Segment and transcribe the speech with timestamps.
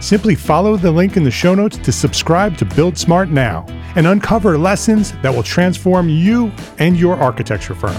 [0.00, 4.06] Simply follow the link in the show notes to subscribe to Build Smart now and
[4.06, 7.94] uncover lessons that will transform you and your architecture firm.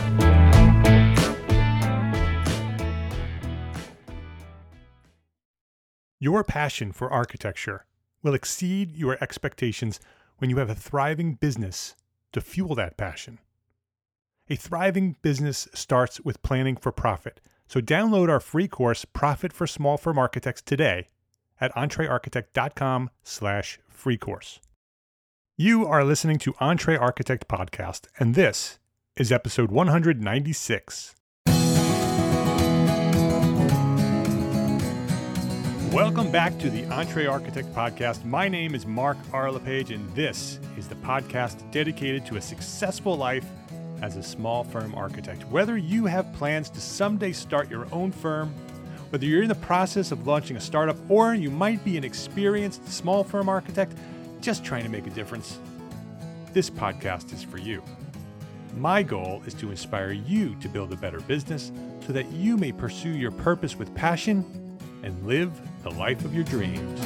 [6.19, 7.85] Your passion for architecture
[8.23, 9.99] will exceed your expectations
[10.39, 11.95] when you have a thriving business
[12.31, 13.37] to fuel that passion.
[14.49, 17.39] A thriving business starts with planning for profit.
[17.67, 21.09] So download our free course, Profit for Small Firm Architects today
[21.61, 24.59] at entrearchitect.com slash free course.
[25.57, 28.79] You are listening to Entre Architect Podcast, and this
[29.15, 31.15] is episode 196.
[35.91, 38.23] Welcome back to the Entre Architect Podcast.
[38.23, 39.51] My name is Mark R.
[39.51, 43.45] LePage, and this is the podcast dedicated to a successful life
[44.01, 45.43] as a small firm architect.
[45.49, 48.53] Whether you have plans to someday start your own firm,
[49.11, 52.87] whether you're in the process of launching a startup, or you might be an experienced
[52.87, 53.91] small firm architect,
[54.39, 55.59] just trying to make a difference,
[56.53, 57.83] this podcast is for you.
[58.77, 61.73] My goal is to inspire you to build a better business
[62.07, 65.51] so that you may pursue your purpose with passion and live
[65.83, 67.01] the life of your dreams.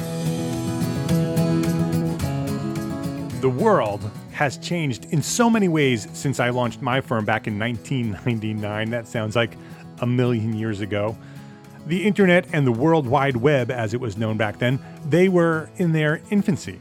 [3.40, 7.58] The world has changed in so many ways since I launched my firm back in
[7.58, 8.90] 1999.
[8.90, 9.56] That sounds like
[9.98, 11.16] a million years ago.
[11.86, 15.70] The internet and the World Wide Web, as it was known back then, they were
[15.76, 16.80] in their infancy.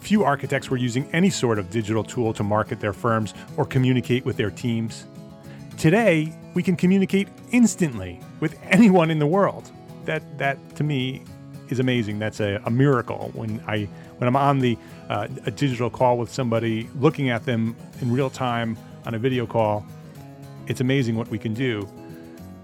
[0.00, 4.24] Few architects were using any sort of digital tool to market their firms or communicate
[4.24, 5.04] with their teams.
[5.78, 9.70] Today, we can communicate instantly with anyone in the world.
[10.06, 11.22] That, that to me
[11.68, 12.18] is amazing.
[12.18, 13.30] That's a, a miracle.
[13.34, 13.88] When I
[14.18, 18.30] when I'm on the uh, a digital call with somebody, looking at them in real
[18.30, 19.84] time on a video call,
[20.66, 21.88] it's amazing what we can do.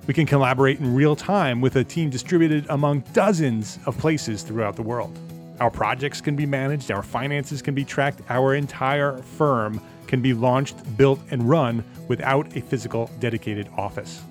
[0.04, 4.74] We can collaborate in real time with a team distributed among dozens of places throughout
[4.74, 5.16] the world.
[5.60, 10.34] Our projects can be managed, our finances can be tracked, our entire firm can be
[10.34, 14.22] launched, built, and run without a physical dedicated office.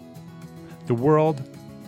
[0.88, 1.42] The world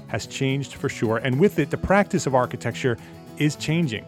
[0.08, 2.98] has changed for sure, and with it, the practice of architecture
[3.38, 4.06] is changing.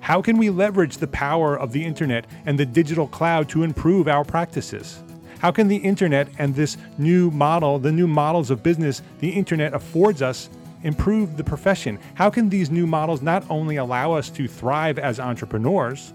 [0.00, 4.08] How can we leverage the power of the internet and the digital cloud to improve
[4.08, 5.04] our practices?
[5.38, 9.72] How can the internet and this new model, the new models of business the internet
[9.72, 10.50] affords us,
[10.82, 11.98] improve the profession?
[12.14, 16.12] How can these new models not only allow us to thrive as entrepreneurs,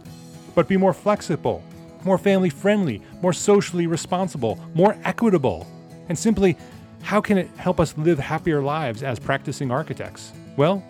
[0.55, 1.63] but be more flexible,
[2.03, 5.67] more family friendly, more socially responsible, more equitable?
[6.09, 6.57] And simply,
[7.01, 10.33] how can it help us live happier lives as practicing architects?
[10.57, 10.83] Well,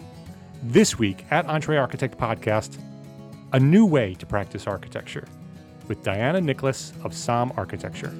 [0.63, 2.79] this week at Entre Architect Podcast,
[3.51, 5.27] a new way to practice architecture
[5.87, 8.13] with Diana Nicholas of SAAM Architecture.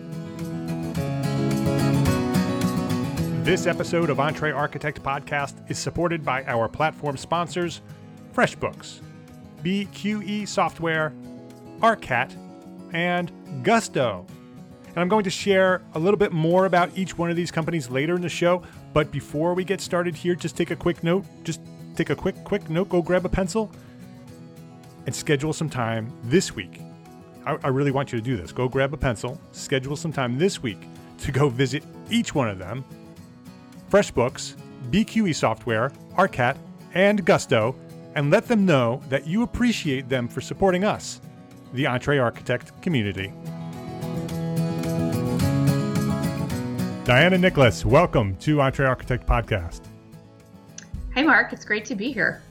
[3.44, 7.82] This episode of Entre Architect Podcast is supported by our platform sponsors,
[8.34, 9.02] FreshBooks,
[9.64, 11.14] BQE Software,
[11.82, 12.36] ARCAT,
[12.94, 13.32] and
[13.64, 14.26] Gusto.
[14.88, 17.90] And I'm going to share a little bit more about each one of these companies
[17.90, 18.64] later in the show.
[18.94, 21.26] But before we get started here, just take a quick note.
[21.44, 21.60] Just
[21.96, 22.90] take a quick, quick note.
[22.90, 23.72] Go grab a pencil
[25.06, 26.80] and schedule some time this week.
[27.46, 28.52] I, I really want you to do this.
[28.52, 30.80] Go grab a pencil, schedule some time this week
[31.20, 32.84] to go visit each one of them
[33.90, 34.56] FreshBooks,
[34.90, 36.58] BQE Software, Arcat,
[36.94, 37.76] and Gusto,
[38.16, 41.22] and let them know that you appreciate them for supporting us,
[41.74, 43.32] the EntreArchitect community.
[47.06, 49.82] Diana Nicholas, welcome to EntreArchitect Podcast.
[51.14, 51.54] Hey, Mark.
[51.54, 52.42] It's great to be here.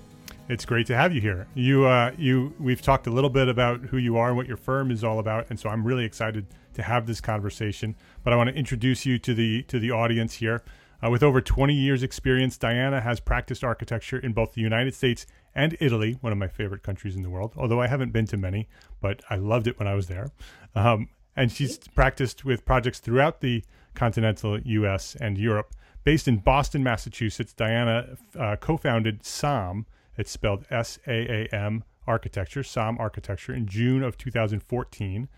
[0.48, 1.46] It's great to have you here.
[1.54, 4.56] You, uh, you, we've talked a little bit about who you are and what your
[4.56, 7.94] firm is all about, and so I'm really excited to have this conversation.
[8.24, 10.62] But I want to introduce you to the to the audience here.
[11.04, 15.26] Uh, with over 20 years' experience, Diana has practiced architecture in both the United States
[15.54, 17.52] and Italy, one of my favorite countries in the world.
[17.56, 18.68] Although I haven't been to many,
[19.00, 20.30] but I loved it when I was there.
[20.74, 23.64] Um, and she's practiced with projects throughout the
[23.94, 25.16] continental U.S.
[25.20, 25.72] and Europe.
[26.04, 29.86] Based in Boston, Massachusetts, Diana uh, co-founded SAAM.
[30.16, 35.28] It's spelled S-A-A-M Architecture, SAM Architecture, in June of 2014.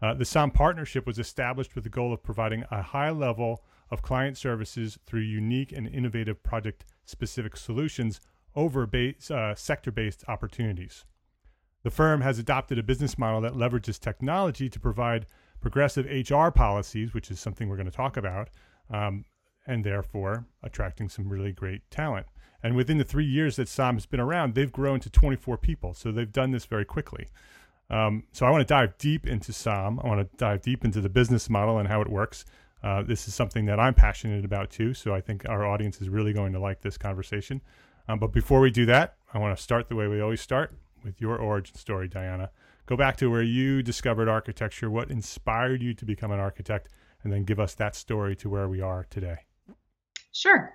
[0.00, 4.02] Uh, the SAM partnership was established with the goal of providing a high level of
[4.02, 8.20] client services through unique and innovative project-specific solutions
[8.54, 11.04] over base, uh, sector-based opportunities.
[11.82, 15.26] The firm has adopted a business model that leverages technology to provide
[15.60, 18.50] progressive HR policies, which is something we're going to talk about,
[18.90, 19.24] um,
[19.66, 22.26] and therefore attracting some really great talent.
[22.62, 25.94] And within the three years that SAAM has been around, they've grown to 24 people.
[25.94, 27.28] So they've done this very quickly.
[27.90, 30.00] Um, so I want to dive deep into SAAM.
[30.02, 32.44] I want to dive deep into the business model and how it works.
[32.82, 34.94] Uh, this is something that I'm passionate about too.
[34.94, 37.60] So I think our audience is really going to like this conversation.
[38.08, 40.74] Um, but before we do that, I want to start the way we always start
[41.04, 42.50] with your origin story, Diana
[42.86, 46.88] go back to where you discovered architecture, what inspired you to become an architect,
[47.22, 49.36] and then give us that story to where we are today.
[50.32, 50.74] Sure.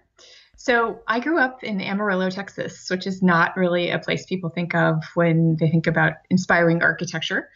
[0.60, 4.74] So I grew up in Amarillo, Texas, which is not really a place people think
[4.74, 7.50] of when they think about inspiring architecture.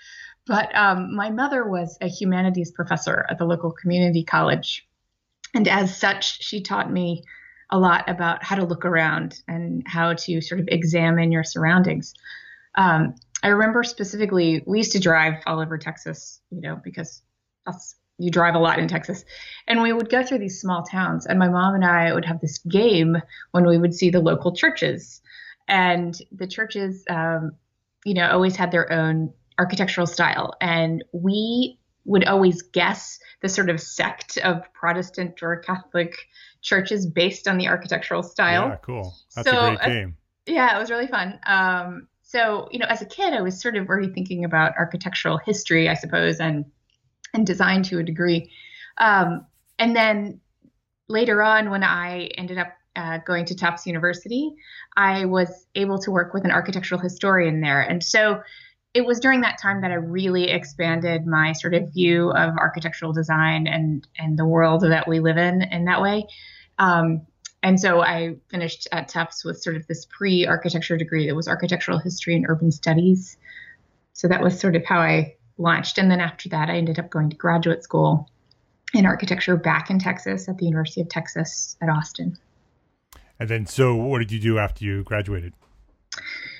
[0.46, 4.88] But um, my mother was a humanities professor at the local community college.
[5.56, 7.24] And as such, she taught me
[7.72, 12.14] a lot about how to look around and how to sort of examine your surroundings.
[12.76, 17.24] Um, I remember specifically, we used to drive all over Texas, you know, because
[17.66, 19.26] that's you drive a lot in Texas.
[19.68, 22.40] And we would go through these small towns, and my mom and I would have
[22.40, 23.18] this game
[23.52, 25.22] when we would see the local churches.
[25.68, 27.52] And the churches, um,
[28.06, 30.54] you know, always had their own architectural style.
[30.60, 36.16] And we would always guess the sort of sect of Protestant or Catholic
[36.62, 38.70] churches based on the architectural style.
[38.70, 39.16] Yeah, cool.
[39.36, 40.16] That's so, a great game.
[40.48, 41.40] Uh, yeah, it was really fun.
[41.46, 45.38] Um, so, you know, as a kid, I was sort of already thinking about architectural
[45.38, 46.66] history, I suppose, and
[47.34, 48.52] and design to a degree.
[48.98, 49.46] Um,
[49.80, 50.40] and then
[51.08, 54.54] later on, when I ended up uh, going to Tufts University,
[54.98, 57.82] I was able to work with an architectural historian there.
[57.82, 58.42] And so
[58.94, 63.14] it was during that time that I really expanded my sort of view of architectural
[63.14, 66.28] design and and the world that we live in in that way.
[66.78, 67.26] Um,
[67.64, 71.48] and so I finished at Tufts with sort of this pre architecture degree that was
[71.48, 73.38] architectural history and urban studies.
[74.14, 75.98] So that was sort of how I launched.
[75.98, 78.30] And then after that, I ended up going to graduate school
[78.94, 82.38] in architecture back in Texas at the University of Texas at Austin.
[83.40, 85.54] And then, so what did you do after you graduated?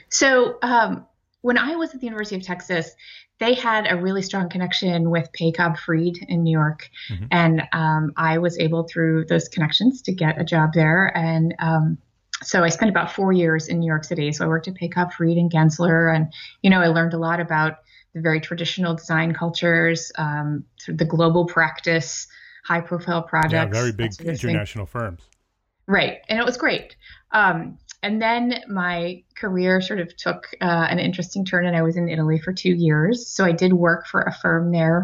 [0.10, 1.06] So, um,
[1.42, 2.92] when I was at the University of Texas,
[3.40, 6.90] they had a really strong connection with Pei-Cobb Freed in New York.
[7.10, 7.26] Mm-hmm.
[7.32, 11.12] And um, I was able, through those connections, to get a job there.
[11.18, 11.98] And um,
[12.44, 14.32] so I spent about four years in New York City.
[14.32, 16.16] So I worked at Pei-Cobb Freed and Gensler.
[16.16, 16.32] And,
[16.62, 17.78] you know, I learned a lot about
[18.14, 22.28] the very traditional design cultures, um, the global practice,
[22.66, 23.54] high profile projects.
[23.54, 25.22] Yeah, very big international firms.
[25.88, 26.20] Right.
[26.30, 26.96] And it was great.
[27.32, 31.98] Um, and then my career sort of took uh, an interesting turn, and I was
[31.98, 33.28] in Italy for two years.
[33.28, 35.04] So I did work for a firm there.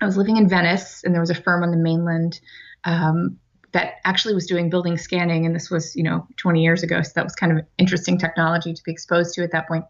[0.00, 2.40] I was living in Venice, and there was a firm on the mainland
[2.84, 3.38] um,
[3.72, 7.00] that actually was doing building scanning, and this was, you know, 20 years ago.
[7.02, 9.84] So that was kind of interesting technology to be exposed to at that point.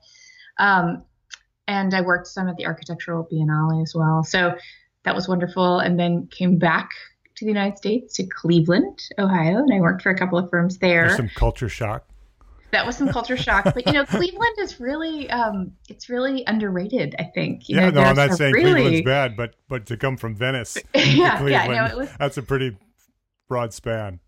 [0.58, 1.02] Um,
[1.70, 4.24] and I worked some at the Architectural Biennale as well.
[4.24, 4.56] So
[5.04, 5.78] that was wonderful.
[5.78, 6.90] And then came back
[7.36, 10.78] to the United States to Cleveland, Ohio, and I worked for a couple of firms
[10.78, 11.06] there.
[11.06, 12.04] There's some culture shock
[12.72, 13.64] that was some culture shock.
[13.64, 17.14] But you know, Cleveland is really um, it's really underrated.
[17.18, 17.68] I think.
[17.68, 18.72] You yeah, know, no, I'm not saying really...
[18.72, 22.36] Cleveland's bad, but but to come from Venice, yeah, Cleveland, yeah, no, it was that's
[22.36, 22.76] a pretty
[23.48, 24.20] broad span.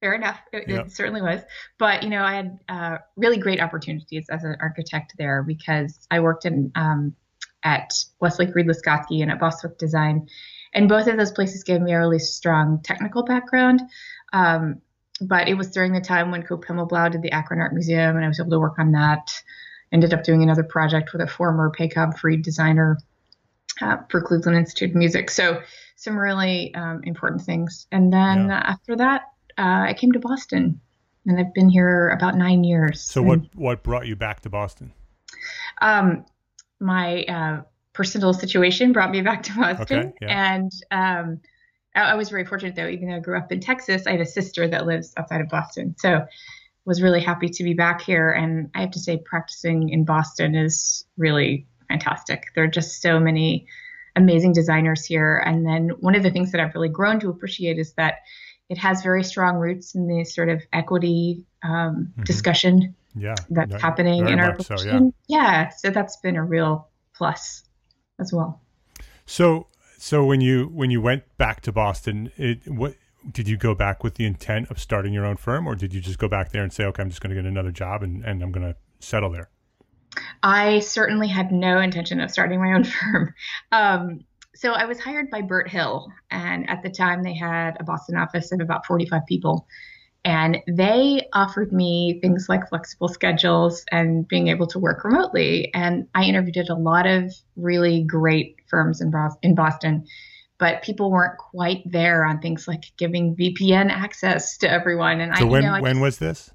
[0.00, 0.40] Fair enough.
[0.52, 0.86] It, yep.
[0.86, 1.40] it certainly was.
[1.78, 6.20] But you know, I had uh, really great opportunities as an architect there because I
[6.20, 7.14] worked in um,
[7.62, 10.28] at Westlake Reed Leskosky and at Bostwick Design,
[10.74, 13.80] and both of those places gave me a really strong technical background.
[14.32, 14.82] Um,
[15.20, 18.24] but it was during the time when Coop Himmelblau did the Akron Art Museum, and
[18.24, 19.42] I was able to work on that.
[19.92, 22.98] Ended up doing another project with a former Pei-Cobb Freed designer
[23.80, 25.30] uh, for Cleveland Institute of Music.
[25.30, 25.62] So
[25.96, 27.86] some really um, important things.
[27.92, 28.62] And then yeah.
[28.64, 29.22] after that,
[29.58, 30.80] uh, I came to Boston,
[31.26, 33.02] and I've been here about nine years.
[33.02, 34.92] So what what brought you back to Boston?
[35.80, 36.24] Um,
[36.80, 40.54] my uh, personal situation brought me back to Boston, okay, yeah.
[40.54, 41.40] and um,
[41.94, 42.88] I, I, was very fortunate though.
[42.88, 45.48] Even though I grew up in Texas, I had a sister that lives outside of
[45.48, 46.26] Boston, so
[46.84, 48.30] was really happy to be back here.
[48.30, 52.44] And I have to say, practicing in Boston is really fantastic.
[52.54, 53.66] There are just so many
[54.16, 55.42] amazing designers here.
[55.44, 58.18] And then one of the things that I've really grown to appreciate is that
[58.68, 62.22] it has very strong roots in the sort of equity um, mm-hmm.
[62.22, 65.10] discussion yeah, that's very, happening in our profession.
[65.10, 65.42] So, yeah.
[65.42, 67.64] yeah, so that's been a real plus
[68.18, 68.60] as well.
[69.26, 69.68] So,
[69.98, 72.94] so when you when you went back to Boston, it what
[73.30, 76.00] did you go back with the intent of starting your own firm, or did you
[76.00, 78.24] just go back there and say, okay, I'm just going to get another job and,
[78.24, 79.48] and I'm going to settle there?
[80.42, 83.34] I certainly had no intention of starting my own firm.
[83.72, 84.24] Um,
[84.54, 88.16] so I was hired by Burt Hill, and at the time they had a Boston
[88.16, 89.66] office of about 45 people.
[90.24, 95.70] And they offered me things like flexible schedules and being able to work remotely.
[95.74, 100.06] And I interviewed at a lot of really great firms in, in Boston,
[100.58, 105.20] but people weren't quite there on things like giving VPN access to everyone.
[105.20, 106.50] And so I, when, you know, I when just, was this?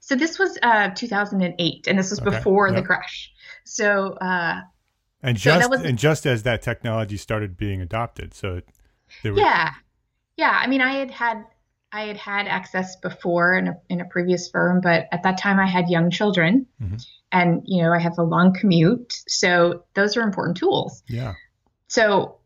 [0.00, 2.30] So this was uh, 2008, and this was okay.
[2.30, 2.76] before yep.
[2.76, 3.32] the crash.
[3.64, 4.60] So uh,
[5.22, 8.60] and just so was, and just as that technology started being adopted, so
[9.22, 9.72] there was, yeah,
[10.36, 10.58] yeah.
[10.62, 11.44] I mean, I had had
[11.92, 15.58] I had had access before in a, in a previous firm, but at that time
[15.58, 16.96] I had young children, mm-hmm.
[17.32, 21.02] and you know I have a long commute, so those are important tools.
[21.08, 21.34] Yeah.
[21.88, 22.36] So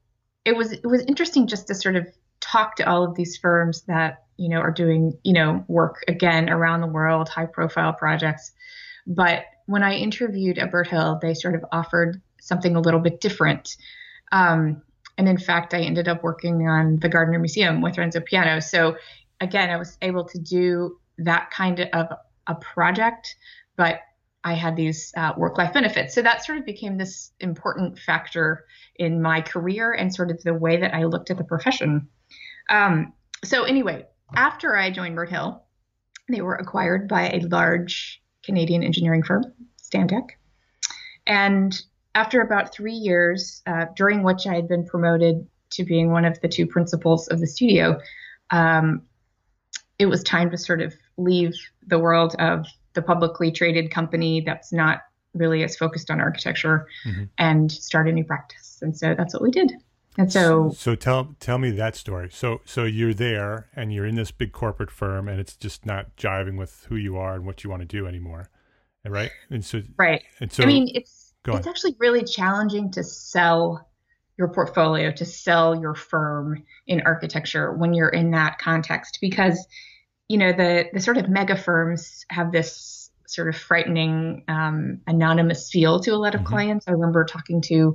[0.44, 2.06] it was it was interesting just to sort of
[2.40, 6.48] talk to all of these firms that you know are doing you know work again
[6.48, 8.52] around the world, high profile projects.
[9.06, 13.20] But when I interviewed at Burt Hill, they sort of offered something a little bit
[13.20, 13.76] different.
[14.32, 14.82] Um,
[15.16, 18.60] and in fact, I ended up working on the Gardner Museum with Renzo Piano.
[18.60, 18.96] So
[19.40, 22.08] again, I was able to do that kind of
[22.46, 23.36] a project,
[23.76, 24.00] but
[24.42, 26.14] I had these uh, work life benefits.
[26.14, 30.52] So that sort of became this important factor in my career and sort of the
[30.52, 32.08] way that I looked at the profession.
[32.68, 35.62] Um, so, anyway, after I joined Burt Hill,
[36.28, 39.44] they were acquired by a large Canadian engineering firm,
[39.82, 40.30] Stantec.
[41.26, 41.78] And
[42.14, 46.40] after about three years, uh, during which I had been promoted to being one of
[46.40, 48.00] the two principals of the studio,
[48.50, 49.02] um,
[49.98, 51.54] it was time to sort of leave
[51.86, 55.00] the world of the publicly traded company that's not
[55.34, 57.24] really as focused on architecture mm-hmm.
[57.38, 58.78] and start a new practice.
[58.82, 59.72] And so that's what we did.
[60.16, 62.30] And so, so tell tell me that story.
[62.30, 66.14] So so you're there and you're in this big corporate firm and it's just not
[66.16, 68.48] jiving with who you are and what you want to do anymore,
[69.04, 69.32] right?
[69.50, 70.22] And so right.
[70.38, 73.88] And so I mean, it's it's actually really challenging to sell
[74.38, 79.66] your portfolio, to sell your firm in architecture when you're in that context because
[80.28, 85.70] you know the the sort of mega firms have this sort of frightening um, anonymous
[85.70, 86.50] feel to a lot of mm-hmm.
[86.50, 86.88] clients.
[86.88, 87.94] I remember talking to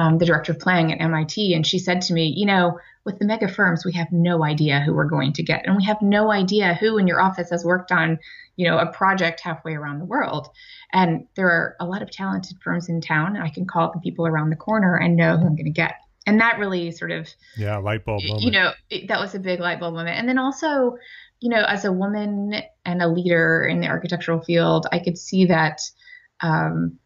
[0.00, 3.18] um, the director of planning at MIT, and she said to me, you know, with
[3.18, 6.00] the mega firms, we have no idea who we're going to get, and we have
[6.00, 8.18] no idea who in your office has worked on,
[8.56, 10.48] you know, a project halfway around the world.
[10.94, 13.36] And there are a lot of talented firms in town.
[13.36, 15.96] I can call the people around the corner and know who I'm going to get.
[16.26, 17.28] And that really sort of,
[17.58, 18.42] yeah, light bulb moment.
[18.42, 18.72] You know,
[19.06, 20.18] that was a big light bulb moment.
[20.18, 20.96] And then also,
[21.40, 22.54] you know, as a woman
[22.86, 25.82] and a leader in the architectural field, I could see that.
[26.40, 26.98] Um,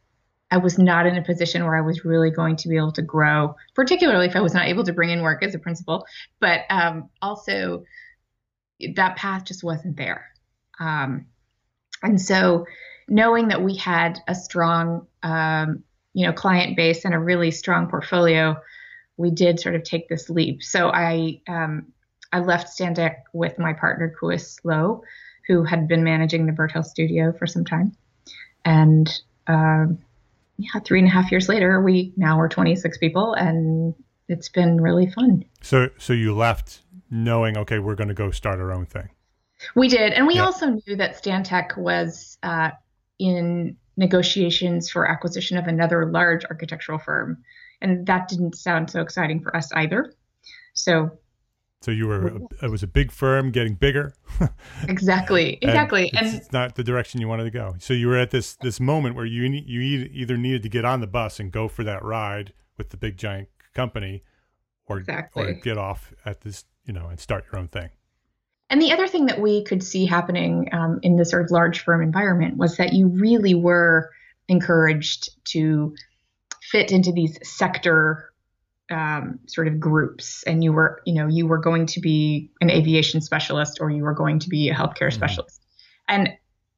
[0.50, 3.02] I was not in a position where I was really going to be able to
[3.02, 6.06] grow, particularly if I was not able to bring in work as a principal.
[6.40, 7.84] But um, also,
[8.94, 10.26] that path just wasn't there.
[10.78, 11.26] Um,
[12.02, 12.66] and so,
[13.08, 15.82] knowing that we had a strong, um,
[16.12, 18.56] you know, client base and a really strong portfolio,
[19.16, 20.62] we did sort of take this leap.
[20.62, 21.92] So I um,
[22.32, 25.02] I left Stantec with my partner Kuis Loh,
[25.46, 27.96] who had been managing the Burt Hill studio for some time,
[28.64, 29.08] and
[29.46, 29.98] um,
[30.56, 33.94] yeah, three and a half years later, we now are 26 people, and
[34.28, 35.44] it's been really fun.
[35.62, 39.08] So, so you left knowing, okay, we're going to go start our own thing.
[39.74, 40.44] We did, and we yeah.
[40.44, 42.70] also knew that Stantec was uh,
[43.18, 47.42] in negotiations for acquisition of another large architectural firm,
[47.80, 50.12] and that didn't sound so exciting for us either.
[50.74, 51.18] So
[51.84, 54.14] so you were it was a big firm getting bigger.
[54.88, 57.74] exactly, exactly, and, it's, and, it's, not the direction you wanted to go.
[57.78, 61.00] So you were at this this moment where you you either needed to get on
[61.00, 64.22] the bus and go for that ride with the big giant company,
[64.86, 65.44] or exactly.
[65.44, 67.90] or get off at this you know and start your own thing.
[68.70, 71.80] And the other thing that we could see happening um, in the sort of large
[71.80, 74.10] firm environment was that you really were
[74.48, 75.94] encouraged to
[76.62, 78.32] fit into these sector
[78.90, 82.70] um, sort of groups and you were you know you were going to be an
[82.70, 85.16] aviation specialist or you were going to be a healthcare mm-hmm.
[85.16, 85.62] specialist.
[86.08, 86.30] And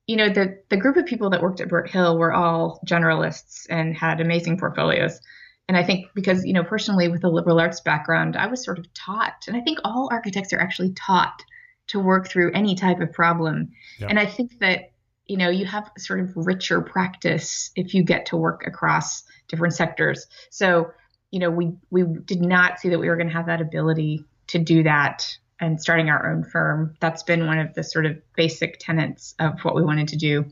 [0.07, 3.67] you know the the group of people that worked at Burt Hill were all generalists
[3.69, 5.21] and had amazing portfolios.
[5.69, 8.79] And I think because you know personally with a liberal arts background I was sort
[8.79, 11.43] of taught and I think all architects are actually taught
[11.89, 13.71] to work through any type of problem.
[14.09, 14.93] And I think that
[15.27, 19.75] you know you have sort of richer practice if you get to work across different
[19.75, 20.27] sectors.
[20.51, 20.93] So
[21.37, 24.25] you know, we we did not see that we were going to have that ability
[24.47, 26.97] to do that and starting our own firm.
[26.99, 30.47] That's been one of the sort of basic tenets of what we wanted to do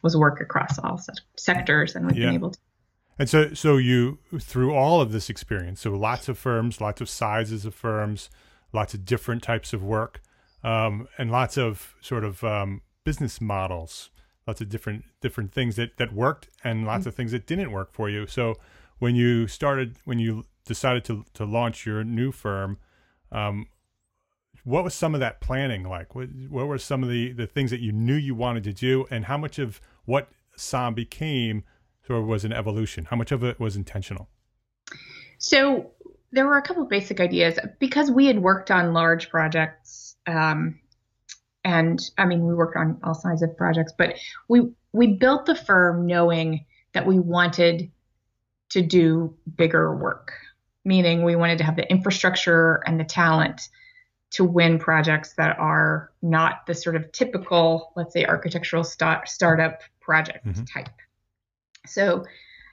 [0.00, 1.00] was work across all
[1.36, 2.26] sectors, and we've yeah.
[2.26, 2.58] been able to.
[3.18, 7.08] And so, so you through all of this experience, so lots of firms, lots of
[7.08, 8.30] sizes of firms,
[8.72, 10.22] lots of different types of work,
[10.62, 14.10] um, and lots of sort of um, business models,
[14.46, 17.08] lots of different different things that that worked, and lots mm-hmm.
[17.08, 18.28] of things that didn't work for you.
[18.28, 18.54] So,
[18.98, 22.78] when you started when you decided to to launch your new firm
[23.32, 23.66] um,
[24.64, 26.14] what was some of that planning like?
[26.14, 29.06] What, what were some of the the things that you knew you wanted to do?
[29.10, 31.64] And how much of what SAAM became
[32.06, 33.06] sort of was an evolution?
[33.06, 34.28] How much of it was intentional?
[35.38, 35.92] So
[36.32, 37.58] there were a couple of basic ideas.
[37.78, 40.80] Because we had worked on large projects um,
[41.64, 44.14] and i mean we worked on all kinds of projects but
[44.48, 44.60] we
[44.92, 47.90] we built the firm knowing that we wanted
[48.70, 50.32] to do bigger work,
[50.84, 53.68] meaning we wanted to have the infrastructure and the talent
[54.30, 59.80] to win projects that are not the sort of typical, let's say, architectural start, startup
[60.00, 60.64] project mm-hmm.
[60.64, 60.90] type.
[61.86, 62.24] So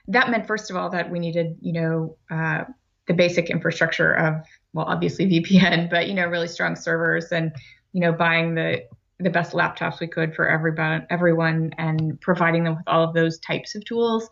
[0.08, 2.64] that meant, first of all, that we needed, you know, uh,
[3.06, 7.52] the basic infrastructure of, well, obviously VPN, but you know, really strong servers and,
[7.92, 8.82] you know, buying the
[9.18, 13.38] the best laptops we could for everybody, everyone, and providing them with all of those
[13.38, 14.28] types of tools.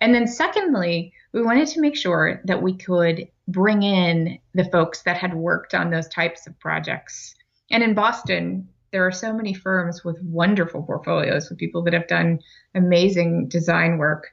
[0.00, 5.02] And then, secondly, we wanted to make sure that we could bring in the folks
[5.02, 7.34] that had worked on those types of projects.
[7.70, 12.08] And in Boston, there are so many firms with wonderful portfolios with people that have
[12.08, 12.40] done
[12.74, 14.28] amazing design work.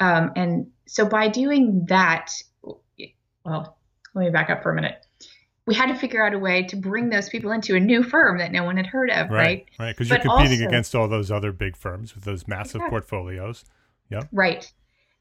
[0.00, 2.32] Um, and so, by doing that,
[3.44, 3.78] well,
[4.14, 5.06] let me back up for a minute.
[5.66, 8.38] We had to figure out a way to bring those people into a new firm
[8.38, 9.64] that no one had heard of, right?
[9.78, 10.22] Right, because right.
[10.22, 13.64] you're competing also, against all those other big firms with those massive portfolios.
[14.10, 14.28] Yep.
[14.32, 14.72] Right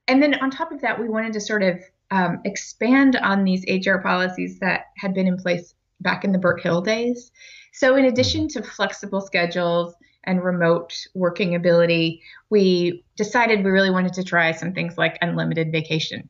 [0.07, 1.79] and then on top of that, we wanted to sort of
[2.11, 6.61] um, expand on these HR policies that had been in place back in the Burt
[6.61, 7.31] Hill days.
[7.73, 14.13] So, in addition to flexible schedules and remote working ability, we decided we really wanted
[14.13, 16.29] to try some things like unlimited vacation.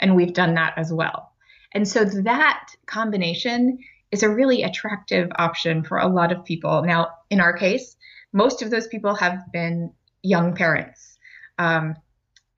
[0.00, 1.32] And we've done that as well.
[1.72, 3.78] And so, that combination
[4.10, 6.82] is a really attractive option for a lot of people.
[6.82, 7.96] Now, in our case,
[8.32, 11.18] most of those people have been young parents.
[11.58, 11.96] Um,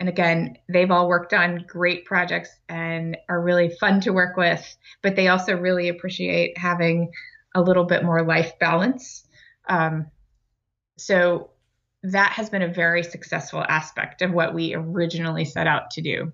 [0.01, 4.77] and again, they've all worked on great projects and are really fun to work with,
[5.03, 7.13] but they also really appreciate having
[7.55, 9.25] a little bit more life balance.
[9.69, 10.11] Um,
[10.97, 11.51] so
[12.03, 16.33] that has been a very successful aspect of what we originally set out to do.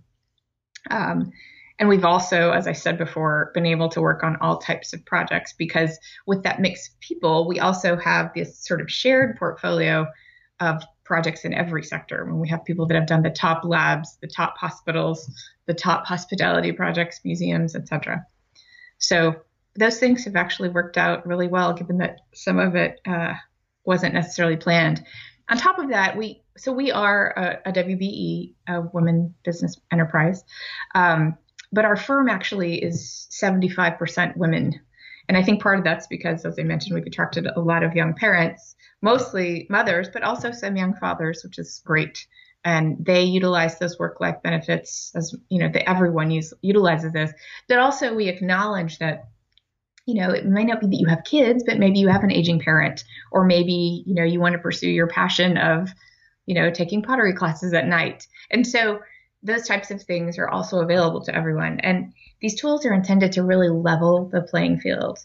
[0.88, 1.32] Um,
[1.80, 5.04] and we've also, as I said before, been able to work on all types of
[5.04, 10.06] projects because with that mix of people, we also have this sort of shared portfolio
[10.60, 12.24] of projects in every sector.
[12.24, 15.30] When we have people that have done the top labs, the top hospitals,
[15.66, 18.26] the top hospitality projects, museums, etc.
[18.98, 19.36] So
[19.74, 23.34] those things have actually worked out really well, given that some of it uh,
[23.84, 25.04] wasn't necessarily planned.
[25.48, 30.42] On top of that, we so we are a, a WBE, a women business enterprise,
[30.94, 31.36] um,
[31.72, 34.80] but our firm actually is 75% women,
[35.28, 37.94] and I think part of that's because, as I mentioned, we've attracted a lot of
[37.94, 42.26] young parents mostly mothers, but also some young fathers, which is great.
[42.64, 47.32] And they utilize those work-life benefits as you know, that everyone use, utilizes this.
[47.68, 49.28] But also, we acknowledge that
[50.06, 52.32] you know it might not be that you have kids, but maybe you have an
[52.32, 55.90] aging parent, or maybe you know you want to pursue your passion of
[56.46, 58.26] you know taking pottery classes at night.
[58.50, 59.00] And so
[59.46, 61.80] those types of things are also available to everyone.
[61.80, 65.18] And these tools are intended to really level the playing field.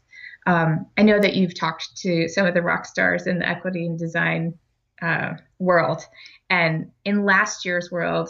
[0.48, 3.86] Um, I know that you've talked to some of the rock stars in the equity
[3.86, 4.58] and design
[5.02, 6.02] uh, world,
[6.50, 8.30] and in last year's world,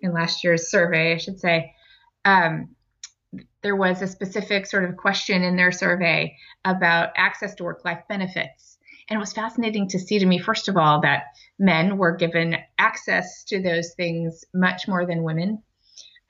[0.00, 1.74] in last year's survey, I should say,
[2.24, 2.74] um,
[3.62, 8.78] there was a specific sort of question in their survey about access to work-life benefits.
[9.08, 11.24] And it was fascinating to see to me, first of all, that
[11.58, 15.62] men were given access to those things much more than women.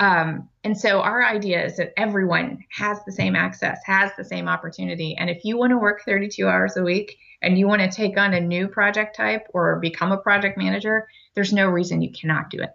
[0.01, 4.49] Um, and so our idea is that everyone has the same access, has the same
[4.49, 5.17] opportunity.
[5.17, 8.19] And if you want to work 32 hours a week and you want to take
[8.19, 12.51] on a new project type or become a project manager, there's no reason you cannot
[12.51, 12.71] do it.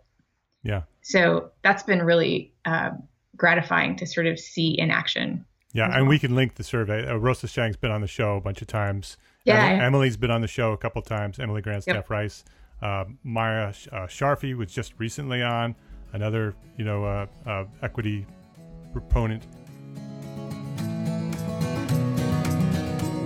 [0.63, 0.83] Yeah.
[1.01, 2.91] So that's been really uh,
[3.35, 5.45] gratifying to sort of see in action.
[5.73, 7.07] Yeah, and we can link the survey.
[7.07, 9.17] Uh, Rosa Sheng's been on the show a bunch of times.
[9.45, 11.39] Yeah, Emily, Emily's been on the show a couple times.
[11.39, 12.09] Emily Grandstaff Yep.
[12.09, 12.43] Rice,
[12.81, 15.75] uh, Maya uh, Sharfy was just recently on.
[16.13, 18.25] Another, you know, uh, uh, equity
[18.91, 19.43] proponent.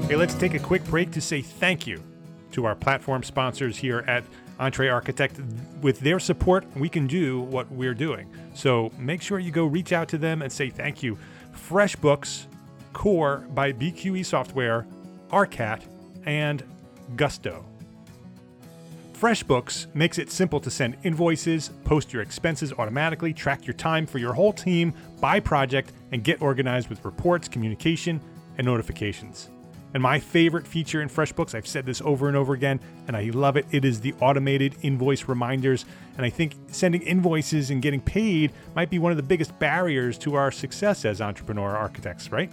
[0.08, 2.04] Hey, let's take a quick break to say thank you
[2.52, 4.23] to our platform sponsors here at
[4.60, 5.39] Entre Architect.
[5.82, 8.30] With their support, we can do what we're doing.
[8.54, 11.17] So make sure you go reach out to them and say thank you.
[11.56, 12.45] FreshBooks,
[12.91, 14.86] Core by BQE Software,
[15.32, 15.82] ARCAT,
[16.26, 16.64] and
[17.16, 17.66] Gusto.
[19.14, 24.18] FreshBooks makes it simple to send invoices, post your expenses automatically, track your time for
[24.18, 28.20] your whole team by project, and get organized with reports, communication,
[28.58, 29.50] and notifications.
[29.94, 33.30] And my favorite feature in FreshBooks, I've said this over and over again, and I
[33.34, 35.86] love it, it is the automated invoice reminders.
[36.18, 40.18] And I think sending invoices and getting paid might be one of the biggest barriers
[40.20, 42.52] to our success as entrepreneur architects, right?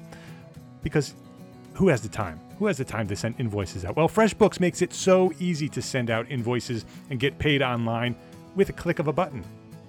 [0.82, 1.14] Because
[1.74, 2.38] who has the time?
[2.60, 3.96] Who has the time to send invoices out?
[3.96, 8.14] Well, FreshBooks makes it so easy to send out invoices and get paid online
[8.54, 9.42] with a click of a button.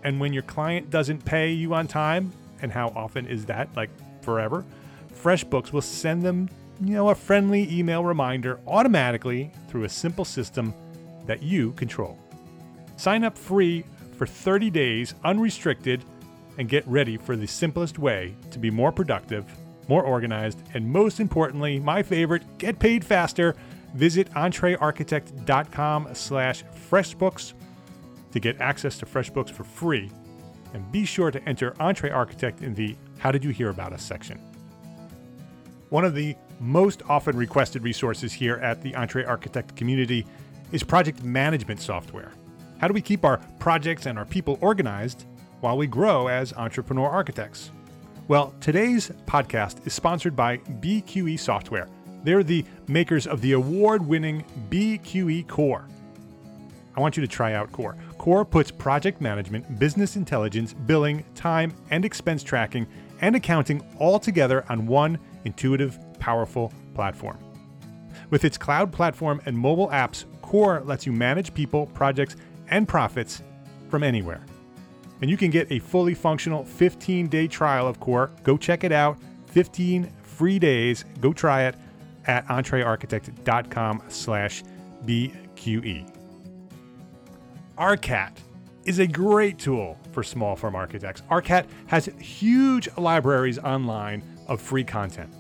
[0.05, 2.31] And when your client doesn't pay you on time,
[2.62, 3.67] and how often is that?
[3.75, 3.89] Like
[4.21, 4.63] forever?
[5.13, 6.47] FreshBooks will send them,
[6.79, 10.73] you know, a friendly email reminder automatically through a simple system
[11.25, 12.17] that you control.
[12.95, 13.84] Sign up free
[14.15, 16.05] for 30 days unrestricted
[16.57, 19.43] and get ready for the simplest way to be more productive,
[19.91, 23.54] more organized, and most importantly, my favorite, get paid faster.
[23.93, 27.51] Visit entrearchitect.com slash freshbooks
[28.32, 30.10] to get access to FreshBooks for free.
[30.73, 34.01] And be sure to enter Entre Architect in the How Did You Hear About Us
[34.01, 34.39] section.
[35.89, 40.25] One of the most often requested resources here at the Entre Architect community
[40.71, 42.32] is project management software.
[42.77, 45.25] How do we keep our projects and our people organized
[45.60, 47.71] while we grow as entrepreneur architects?
[48.32, 51.89] Well, today's podcast is sponsored by BQE Software.
[52.24, 55.86] They're the makers of the award winning BQE Core.
[56.96, 57.98] I want you to try out Core.
[58.17, 62.88] Core puts project management, business intelligence, billing, time, and expense tracking
[63.20, 67.38] and accounting all together on one intuitive, powerful platform.
[68.30, 72.38] With its cloud platform and mobile apps, Core lets you manage people, projects,
[72.70, 73.44] and profits
[73.89, 74.46] from anywhere.
[75.21, 78.31] And you can get a fully functional 15 day trial of Core.
[78.43, 79.17] Go check it out.
[79.47, 81.05] 15 free days.
[81.19, 81.75] Go try it
[82.25, 84.63] at entrearchitect.com slash
[85.05, 86.07] BQE.
[87.77, 88.38] ARCAT
[88.86, 91.21] is a great tool for small firm architects.
[91.29, 95.31] ARCAT has huge libraries online of free content,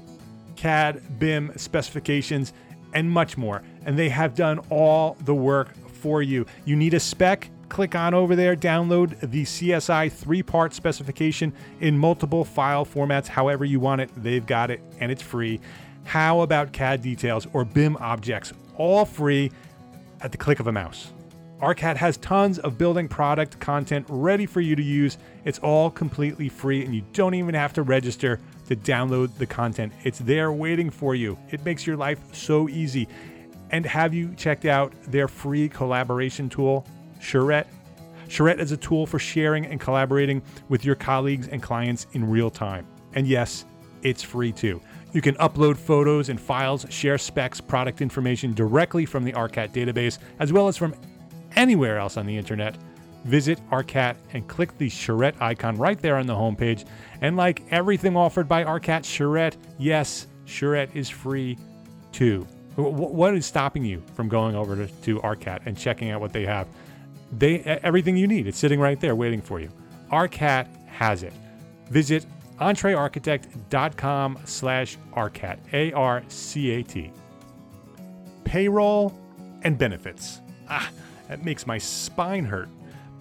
[0.55, 2.53] CAD, BIM specifications,
[2.93, 3.63] and much more.
[3.85, 6.45] And they have done all the work for you.
[6.65, 7.49] You need a spec?
[7.71, 13.63] Click on over there, download the CSI three part specification in multiple file formats, however
[13.63, 14.09] you want it.
[14.17, 15.61] They've got it and it's free.
[16.03, 18.51] How about CAD details or BIM objects?
[18.75, 19.53] All free
[20.19, 21.13] at the click of a mouse.
[21.61, 25.17] ARCAT has tons of building product content ready for you to use.
[25.45, 29.93] It's all completely free and you don't even have to register to download the content.
[30.03, 31.39] It's there waiting for you.
[31.51, 33.07] It makes your life so easy.
[33.69, 36.85] And have you checked out their free collaboration tool,
[37.21, 37.67] Charette?
[38.27, 42.49] Charette is a tool for sharing and collaborating with your colleagues and clients in real
[42.49, 42.87] time.
[43.13, 43.65] And yes,
[44.03, 44.81] it's free too.
[45.13, 50.17] You can upload photos and files, share specs, product information directly from the ARCAT database,
[50.39, 50.95] as well as from
[51.55, 52.77] anywhere else on the internet.
[53.25, 56.85] Visit ARCAT and click the Charette icon right there on the homepage.
[57.19, 61.57] And like everything offered by ARCAT, Charette, yes, Charette is free
[62.13, 62.47] too.
[62.77, 66.45] What is stopping you from going over to, to ARCAT and checking out what they
[66.45, 66.67] have?
[67.31, 68.47] They everything you need.
[68.47, 69.69] It's sitting right there waiting for you.
[70.11, 71.33] ARCAT has it.
[71.89, 72.25] Visit
[72.59, 77.11] entrearchitect.com slash ARCAT, A-R-C-A-T.
[78.43, 79.17] Payroll
[79.63, 80.41] and benefits.
[80.69, 80.89] Ah,
[81.27, 82.69] that makes my spine hurt.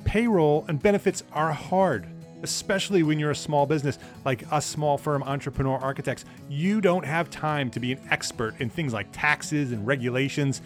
[0.04, 2.06] Payroll and benefits are hard,
[2.42, 6.24] especially when you're a small business like us small firm entrepreneur architects.
[6.48, 10.62] You don't have time to be an expert in things like taxes and regulations.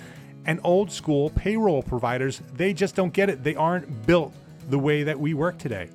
[0.46, 3.42] And old school payroll providers, they just don't get it.
[3.42, 4.34] They aren't built
[4.68, 5.88] the way that we work today.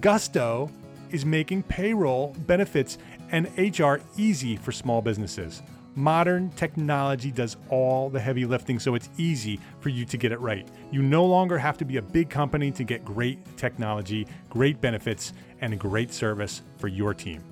[0.00, 0.70] Gusto
[1.10, 2.98] is making payroll, benefits,
[3.30, 5.62] and HR easy for small businesses.
[5.96, 10.40] Modern technology does all the heavy lifting, so it's easy for you to get it
[10.40, 10.66] right.
[10.90, 15.32] You no longer have to be a big company to get great technology, great benefits,
[15.60, 17.42] and great service for your team.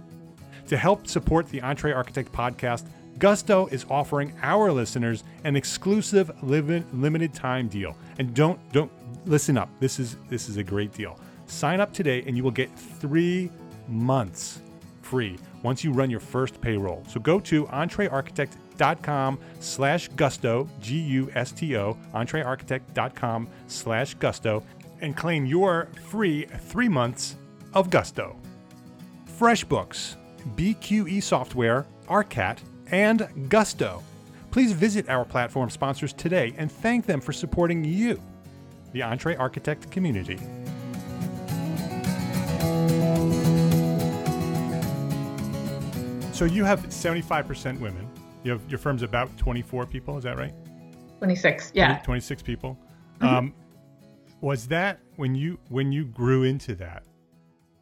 [0.66, 2.86] To help support the EntreArchitect podcast,
[3.22, 7.96] Gusto is offering our listeners an exclusive limited time deal.
[8.18, 8.90] And don't don't
[9.26, 9.70] listen up.
[9.78, 11.16] This is this is a great deal.
[11.46, 13.48] Sign up today and you will get 3
[13.86, 14.60] months
[15.02, 17.04] free once you run your first payroll.
[17.06, 24.64] So go to entrearchitect.com slash gusto, G U S T O, entrearchitect.com slash gusto,
[25.00, 27.36] and claim your free three months
[27.72, 28.36] of gusto.
[29.38, 30.16] FreshBooks,
[30.56, 32.58] BQE Software, ARCAT,
[32.92, 34.02] and Gusto.
[34.50, 38.20] Please visit our platform sponsors today and thank them for supporting you,
[38.92, 40.38] the Entre Architect community.
[46.32, 48.08] So you have 75% women.
[48.44, 50.18] You have your firm's about 24 people.
[50.18, 50.52] Is that right?
[51.18, 51.72] 26.
[51.74, 51.88] Yeah.
[51.88, 52.78] 20, 26 people.
[53.20, 53.26] Mm-hmm.
[53.26, 53.54] Um,
[54.40, 57.04] was that when you when you grew into that?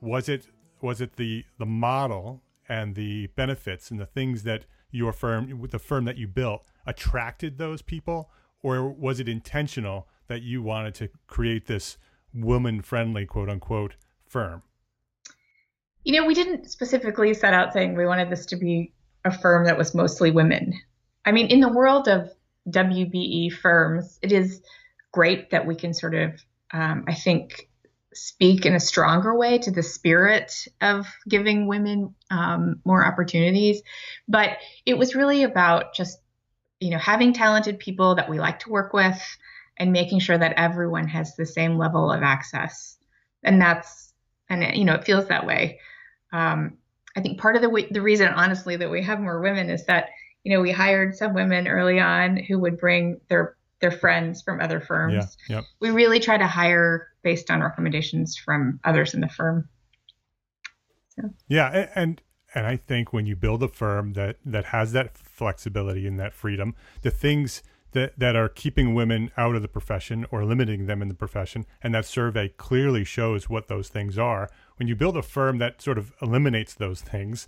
[0.02, 0.46] Was it
[0.82, 5.78] was it the the model and the benefits and the things that your firm the
[5.78, 8.30] firm that you built attracted those people,
[8.62, 11.96] or was it intentional that you wanted to create this
[12.32, 14.62] woman friendly quote unquote firm?
[16.04, 18.92] You know, we didn't specifically set out saying we wanted this to be
[19.24, 20.72] a firm that was mostly women.
[21.24, 22.30] I mean, in the world of
[22.68, 24.62] WBE firms, it is
[25.12, 26.40] great that we can sort of,
[26.72, 27.69] um, I think,
[28.12, 33.82] speak in a stronger way to the spirit of giving women um, more opportunities.
[34.28, 36.18] But it was really about just,
[36.80, 39.20] you know, having talented people that we like to work with
[39.76, 42.96] and making sure that everyone has the same level of access.
[43.42, 44.12] And that's,
[44.48, 45.78] and you know, it feels that way
[46.32, 46.78] um,
[47.16, 50.10] I think part of the the reason, honestly, that we have more women is that
[50.44, 54.60] you know we hired some women early on who would bring their their friends from
[54.60, 55.36] other firms.
[55.48, 55.64] Yeah, yep.
[55.80, 59.68] We really try to hire based on recommendations from others in the firm.
[61.10, 61.30] So.
[61.48, 62.20] Yeah, and
[62.54, 66.32] and I think when you build a firm that that has that flexibility and that
[66.32, 71.02] freedom, the things that that are keeping women out of the profession or limiting them
[71.02, 74.48] in the profession, and that survey clearly shows what those things are
[74.80, 77.46] when you build a firm that sort of eliminates those things,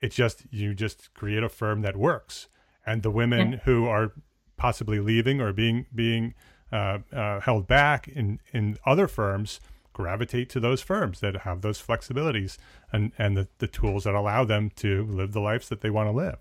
[0.00, 2.48] it just you just create a firm that works.
[2.86, 3.58] And the women yeah.
[3.64, 4.12] who are
[4.56, 6.32] possibly leaving or being being
[6.72, 9.60] uh, uh, held back in in other firms
[9.92, 12.56] gravitate to those firms that have those flexibilities
[12.92, 16.08] and and the, the tools that allow them to live the lives that they want
[16.08, 16.38] to live.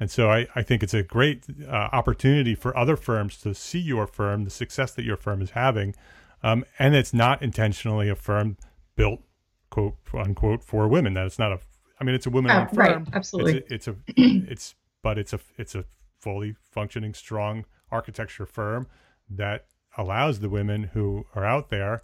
[0.00, 3.80] And so I, I think it's a great uh, opportunity for other firms to see
[3.80, 5.94] your firm, the success that your firm is having.
[6.42, 8.56] Um, and it's not intentionally a firm
[8.94, 9.22] built
[9.70, 11.14] quote unquote for women.
[11.14, 11.60] That it's not a.
[12.00, 12.78] I mean, it's a women-owned uh, firm.
[12.78, 13.64] Right, absolutely.
[13.68, 15.84] It's a, it's a, it's, but it's a, it's a
[16.20, 18.86] fully functioning, strong architecture firm
[19.30, 22.02] that allows the women who are out there,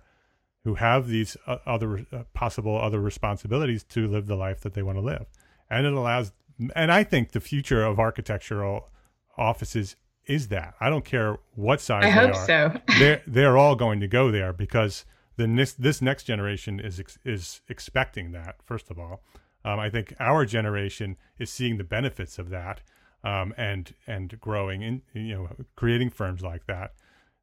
[0.65, 4.83] who have these uh, other uh, possible other responsibilities, to live the life that they
[4.83, 5.27] want to live,
[5.71, 6.33] and it allows.
[6.75, 8.89] And I think the future of architectural
[9.37, 10.75] offices is that.
[10.81, 12.47] I don't care what size I they hope are.
[12.47, 12.81] so.
[12.99, 15.05] they're they're all going to go there because
[15.37, 18.57] the next this next generation is is expecting that.
[18.65, 19.23] First of all,
[19.65, 22.81] um, I think our generation is seeing the benefits of that
[23.23, 26.93] um, and and growing in you know creating firms like that,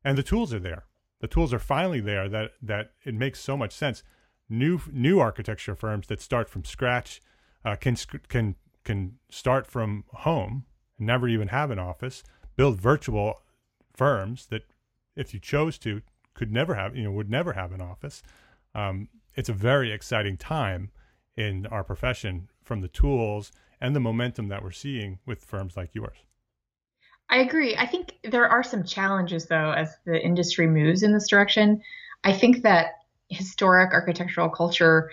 [0.03, 0.85] and the tools are there.
[1.19, 4.03] The tools are finally there that that it makes so much sense.
[4.49, 7.21] New new architecture firms that start from scratch
[7.63, 7.95] uh, can
[8.27, 10.65] can can start from home,
[10.97, 12.23] never even have an office,
[12.55, 13.41] build virtual
[13.93, 14.63] firms that,
[15.15, 16.01] if you chose to,
[16.33, 18.23] could never have, you know, would never have an office.
[18.73, 20.91] Um, it's a very exciting time
[21.35, 25.93] in our profession from the tools and the momentum that we're seeing with firms like
[25.93, 26.17] yours.
[27.31, 27.77] I agree.
[27.77, 31.81] I think there are some challenges though as the industry moves in this direction.
[32.23, 35.09] I think that historic architectural culture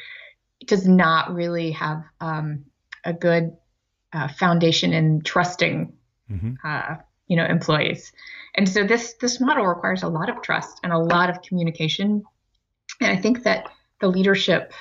[0.67, 2.65] does not really have um,
[3.05, 3.57] a good
[4.13, 5.93] uh, foundation in trusting
[6.31, 6.55] mm-hmm.
[6.65, 6.97] uh,
[7.29, 8.13] you know employees
[8.57, 12.25] and so this this model requires a lot of trust and a lot of communication
[13.01, 13.67] and i think that
[14.01, 14.73] the leadership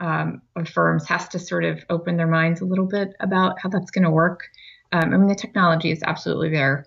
[0.00, 3.70] um, of firms has to sort of open their minds a little bit about how
[3.70, 4.42] that's going to work
[4.96, 6.84] um, i mean the technology is absolutely there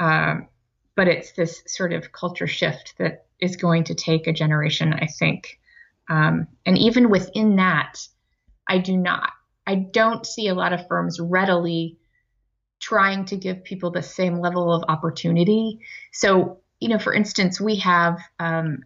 [0.00, 0.48] um,
[0.94, 5.06] but it's this sort of culture shift that is going to take a generation i
[5.06, 5.58] think
[6.10, 8.06] um, and even within that
[8.68, 9.30] i do not
[9.66, 11.98] i don't see a lot of firms readily
[12.80, 15.80] trying to give people the same level of opportunity.
[16.12, 18.82] So, you know, for instance, we have um,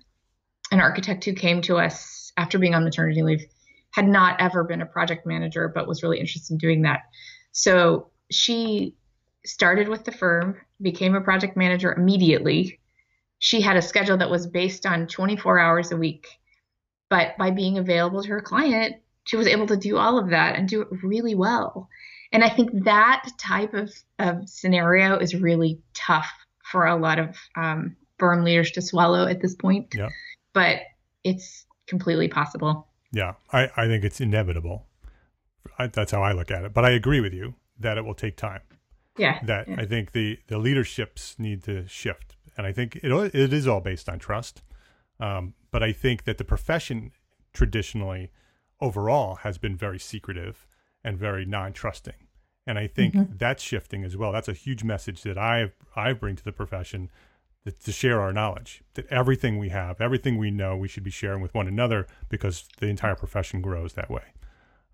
[0.70, 3.44] an architect who came to us after being on maternity leave,
[3.90, 7.00] had not ever been a project manager, but was really interested in doing that.
[7.52, 8.94] So she
[9.44, 12.78] started with the firm, became a project manager immediately.
[13.38, 16.28] She had a schedule that was based on 24 hours a week.
[17.08, 20.56] But by being available to her client, she was able to do all of that
[20.56, 21.88] and do it really well.
[22.32, 26.32] And I think that type of, of scenario is really tough
[26.70, 29.94] for a lot of um, firm leaders to swallow at this point.
[29.94, 30.08] Yeah.
[30.54, 30.78] But
[31.24, 32.86] it's completely possible.
[33.12, 34.86] Yeah, I, I think it's inevitable.
[35.78, 36.72] I, that's how I look at it.
[36.72, 38.60] But I agree with you that it will take time.
[39.16, 39.38] Yeah.
[39.42, 39.76] That yeah.
[39.78, 43.80] I think the the leaderships need to shift, and I think it it is all
[43.80, 44.62] based on trust.
[45.20, 47.12] Um, but I think that the profession
[47.52, 48.30] traditionally,
[48.80, 50.66] overall, has been very secretive
[51.04, 52.26] and very non-trusting,
[52.66, 53.36] and I think mm-hmm.
[53.36, 54.32] that's shifting as well.
[54.32, 57.10] That's a huge message that I I bring to the profession
[57.64, 61.40] to share our knowledge that everything we have everything we know we should be sharing
[61.40, 64.22] with one another because the entire profession grows that way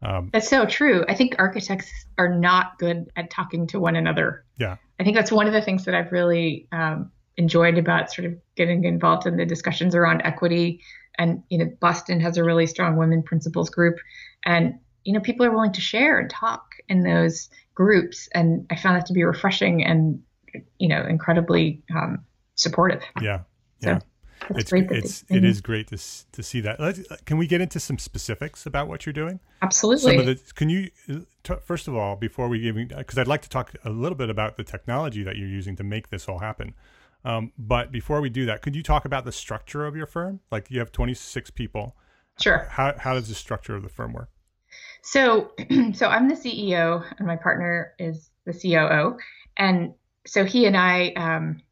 [0.03, 4.45] um, that's so true i think architects are not good at talking to one another
[4.59, 8.27] yeah i think that's one of the things that i've really um, enjoyed about sort
[8.27, 10.81] of getting involved in the discussions around equity
[11.19, 13.99] and you know boston has a really strong women principals group
[14.45, 18.77] and you know people are willing to share and talk in those groups and i
[18.77, 20.23] found that to be refreshing and
[20.79, 22.25] you know incredibly um,
[22.59, 23.03] supportive.
[23.21, 23.41] Yeah.
[23.81, 24.01] Yeah.
[24.47, 25.99] So it's great it's it is great to
[26.33, 26.81] to see that.
[26.81, 29.41] Let's, can we get into some specifics about what you're doing?
[29.63, 30.13] Absolutely.
[30.13, 30.91] Some of the, can you
[31.43, 34.31] t- first of all before we even because I'd like to talk a little bit
[34.31, 36.75] about the technology that you're using to make this all happen.
[37.25, 40.41] Um, but before we do that, could you talk about the structure of your firm?
[40.51, 41.97] Like you have 26 people.
[42.41, 42.69] Sure.
[42.71, 44.31] How how does the structure of the firm work?
[45.03, 45.53] So
[45.95, 49.19] so I'm the CEO and my partner is the COO,
[49.57, 49.95] and
[50.27, 51.09] so he and I.
[51.17, 51.63] Um,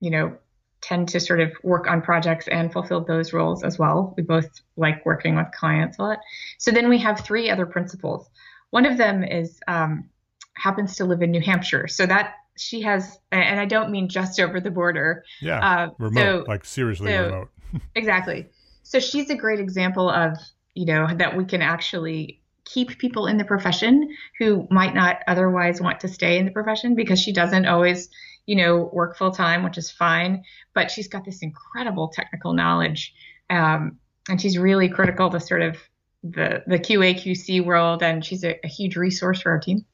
[0.00, 0.36] you know,
[0.80, 4.14] tend to sort of work on projects and fulfill those roles as well.
[4.16, 6.18] We both like working with clients a lot.
[6.58, 8.28] So then we have three other principals.
[8.70, 10.08] One of them is um,
[10.54, 14.38] happens to live in New Hampshire, so that she has, and I don't mean just
[14.40, 15.24] over the border.
[15.40, 17.48] Yeah, uh, remote, so, like seriously so, remote.
[17.94, 18.48] exactly.
[18.82, 20.36] So she's a great example of
[20.74, 25.80] you know that we can actually keep people in the profession who might not otherwise
[25.80, 28.10] want to stay in the profession because she doesn't always
[28.48, 30.42] you know, work full time, which is fine.
[30.72, 33.14] But she's got this incredible technical knowledge,
[33.50, 33.98] um,
[34.30, 35.76] and she's really critical to sort of
[36.22, 39.84] the the QA QC world, and she's a, a huge resource for our team.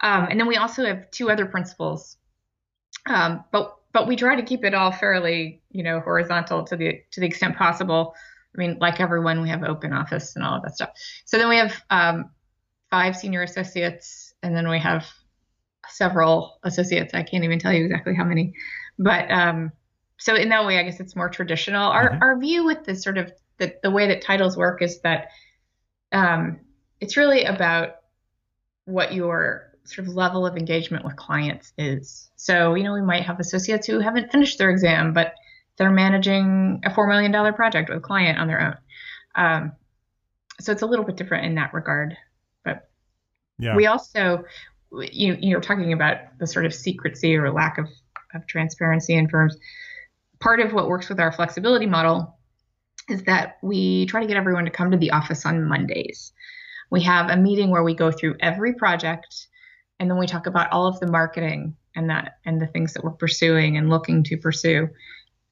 [0.00, 2.16] Um, and then we also have two other principals,
[3.06, 7.02] um, but but we try to keep it all fairly, you know, horizontal to the
[7.10, 8.14] to the extent possible.
[8.54, 10.90] I mean, like everyone, we have open office and all of that stuff.
[11.24, 12.30] So then we have um,
[12.90, 15.04] five senior associates, and then we have
[15.90, 17.14] several associates.
[17.14, 18.54] I can't even tell you exactly how many,
[18.98, 19.72] but um,
[20.18, 21.88] so in that way, I guess it's more traditional.
[21.90, 22.22] Our mm-hmm.
[22.22, 25.28] our view with this sort of the, the way that titles work is that
[26.12, 26.60] um,
[27.00, 27.96] it's really about
[28.84, 32.30] what your sort of level of engagement with clients is.
[32.36, 35.34] So you know, we might have associates who haven't finished their exam, but
[35.76, 38.76] they're managing a four million dollar project with a client on their own.
[39.34, 39.72] Um,
[40.60, 42.16] so it's a little bit different in that regard.
[42.64, 42.88] But
[43.58, 43.76] yeah.
[43.76, 44.44] we also
[44.92, 47.88] you you're talking about the sort of secrecy or lack of,
[48.34, 49.56] of transparency in firms.
[50.40, 52.36] Part of what works with our flexibility model
[53.08, 56.32] is that we try to get everyone to come to the office on Mondays.
[56.90, 59.48] We have a meeting where we go through every project
[59.98, 63.04] and then we talk about all of the marketing and that and the things that
[63.04, 64.88] we're pursuing and looking to pursue.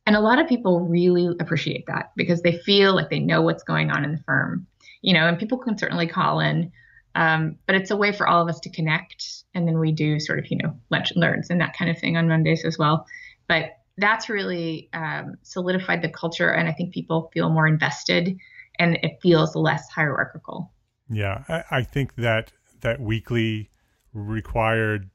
[0.07, 3.64] And a lot of people really appreciate that because they feel like they know what's
[3.64, 4.66] going on in the firm.
[5.03, 6.72] You know, and people can certainly call in
[7.16, 9.44] um, but it's a way for all of us to connect.
[9.55, 11.98] And then we do sort of, you know, lunch and learns and that kind of
[11.98, 13.07] thing on Mondays as well.
[13.48, 16.50] But that's really um, solidified the culture.
[16.50, 18.37] And I think people feel more invested
[18.79, 20.70] and it feels less hierarchical.
[21.09, 21.44] Yeah.
[21.48, 22.52] I, I think that
[22.83, 23.70] that weekly
[24.12, 25.09] required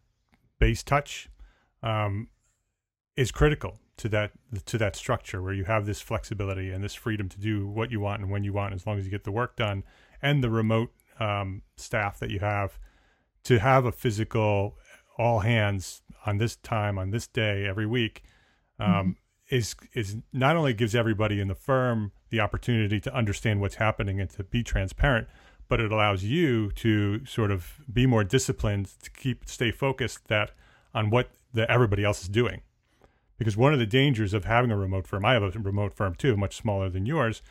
[0.58, 1.30] base touch
[1.84, 2.30] um,
[3.16, 4.32] is critical to that
[4.66, 8.00] to that structure where you have this flexibility and this freedom to do what you
[8.00, 9.84] want and when you want as long as you get the work done
[10.24, 12.80] and the remote um, staff that you have
[13.43, 14.78] to have a physical
[15.17, 18.24] all hands on this time on this day every week
[18.80, 19.56] um, mm-hmm.
[19.56, 24.19] is is not only gives everybody in the firm the opportunity to understand what's happening
[24.19, 25.28] and to be transparent,
[25.67, 30.52] but it allows you to sort of be more disciplined to keep stay focused that
[30.94, 32.62] on what the, everybody else is doing.
[33.38, 36.15] Because one of the dangers of having a remote firm, I have a remote firm
[36.15, 37.42] too, much smaller than yours,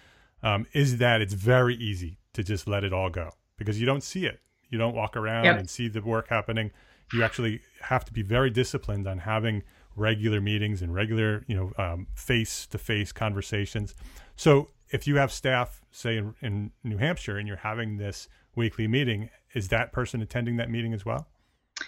[0.42, 4.02] um, is that it's very easy to just let it all go because you don't
[4.02, 4.40] see it.
[4.70, 5.58] You don't walk around yep.
[5.58, 6.72] and see the work happening.
[7.12, 9.62] You actually have to be very disciplined on having
[9.96, 13.94] regular meetings and regular, you know, face to face conversations.
[14.36, 18.88] So if you have staff, say in, in New Hampshire, and you're having this weekly
[18.88, 21.26] meeting, is that person attending that meeting as well?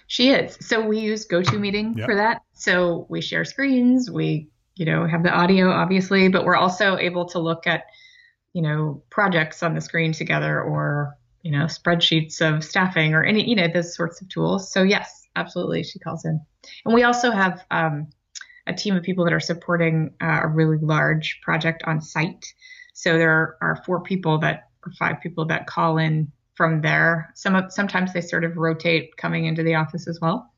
[0.09, 0.59] She is.
[0.61, 2.07] So we use GoToMeeting yep.
[2.07, 2.43] for that.
[2.53, 4.11] So we share screens.
[4.11, 7.85] We, you know, have the audio obviously, but we're also able to look at,
[8.53, 13.49] you know, projects on the screen together or, you know, spreadsheets of staffing or any,
[13.49, 14.72] you know, those sorts of tools.
[14.72, 16.40] So yes, absolutely, she calls in.
[16.84, 18.09] And we also have um,
[18.66, 22.47] a team of people that are supporting uh, a really large project on site.
[22.95, 27.32] So there are four people that, or five people that call in from there.
[27.34, 30.53] Some of, sometimes they sort of rotate coming into the office as well.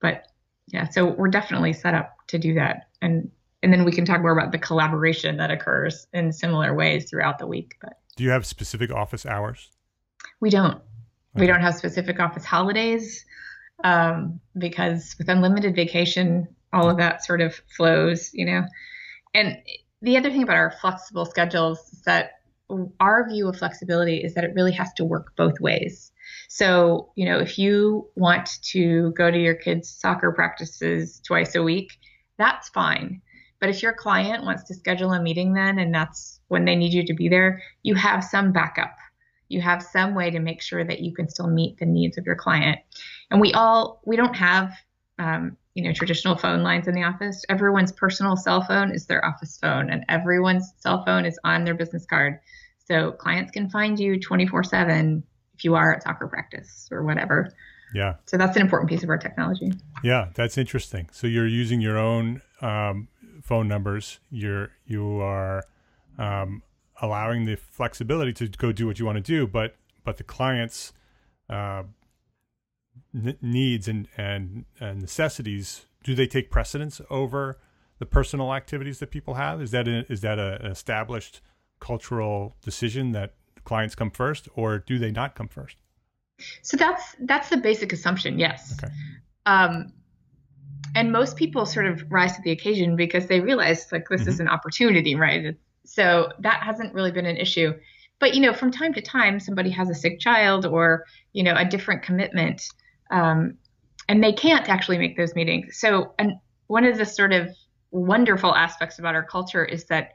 [0.00, 0.24] But
[0.66, 2.88] yeah, so we're definitely set up to do that.
[3.00, 3.30] And
[3.62, 7.38] and then we can talk more about the collaboration that occurs in similar ways throughout
[7.38, 7.74] the week.
[7.80, 9.70] But do you have specific office hours?
[10.40, 10.74] We don't.
[10.74, 10.82] Okay.
[11.34, 13.24] We don't have specific office holidays
[13.84, 18.64] um, because with unlimited vacation, all of that sort of flows, you know.
[19.34, 19.58] And
[20.02, 22.32] the other thing about our flexible schedules is that
[23.00, 26.12] our view of flexibility is that it really has to work both ways.
[26.48, 31.62] So, you know, if you want to go to your kids' soccer practices twice a
[31.62, 31.92] week,
[32.36, 33.22] that's fine.
[33.60, 36.92] But if your client wants to schedule a meeting then and that's when they need
[36.92, 38.94] you to be there, you have some backup.
[39.48, 42.26] You have some way to make sure that you can still meet the needs of
[42.26, 42.78] your client.
[43.30, 44.72] And we all, we don't have,
[45.18, 47.44] um, you know, traditional phone lines in the office.
[47.48, 51.74] Everyone's personal cell phone is their office phone, and everyone's cell phone is on their
[51.74, 52.40] business card.
[52.84, 55.22] So clients can find you 24 7
[55.54, 57.52] if you are at soccer practice or whatever.
[57.94, 58.14] Yeah.
[58.26, 59.72] So that's an important piece of our technology.
[60.02, 61.08] Yeah, that's interesting.
[61.12, 63.08] So you're using your own um,
[63.42, 64.20] phone numbers.
[64.30, 65.64] You're you are
[66.18, 66.62] um,
[67.00, 70.92] allowing the flexibility to go do what you want to do, but but the client's
[71.50, 71.82] uh,
[73.14, 77.58] n- needs and, and and necessities do they take precedence over
[77.98, 79.60] the personal activities that people have?
[79.60, 81.40] Is that a, is that a, an established
[81.80, 83.34] cultural decision that
[83.64, 85.76] clients come first, or do they not come first?
[86.62, 88.38] So that's that's the basic assumption.
[88.38, 88.74] Yes.
[88.82, 88.92] Okay.
[89.46, 89.92] Um,
[90.94, 94.30] and most people sort of rise to the occasion because they realize like this mm-hmm.
[94.30, 95.56] is an opportunity, right?
[95.88, 97.74] So that hasn't really been an issue.
[98.18, 101.54] But you know, from time to time, somebody has a sick child or you know
[101.56, 102.68] a different commitment,
[103.10, 103.56] um,
[104.08, 105.78] and they can't actually make those meetings.
[105.78, 106.32] So, and
[106.66, 107.48] one of the sort of
[107.90, 110.12] wonderful aspects about our culture is that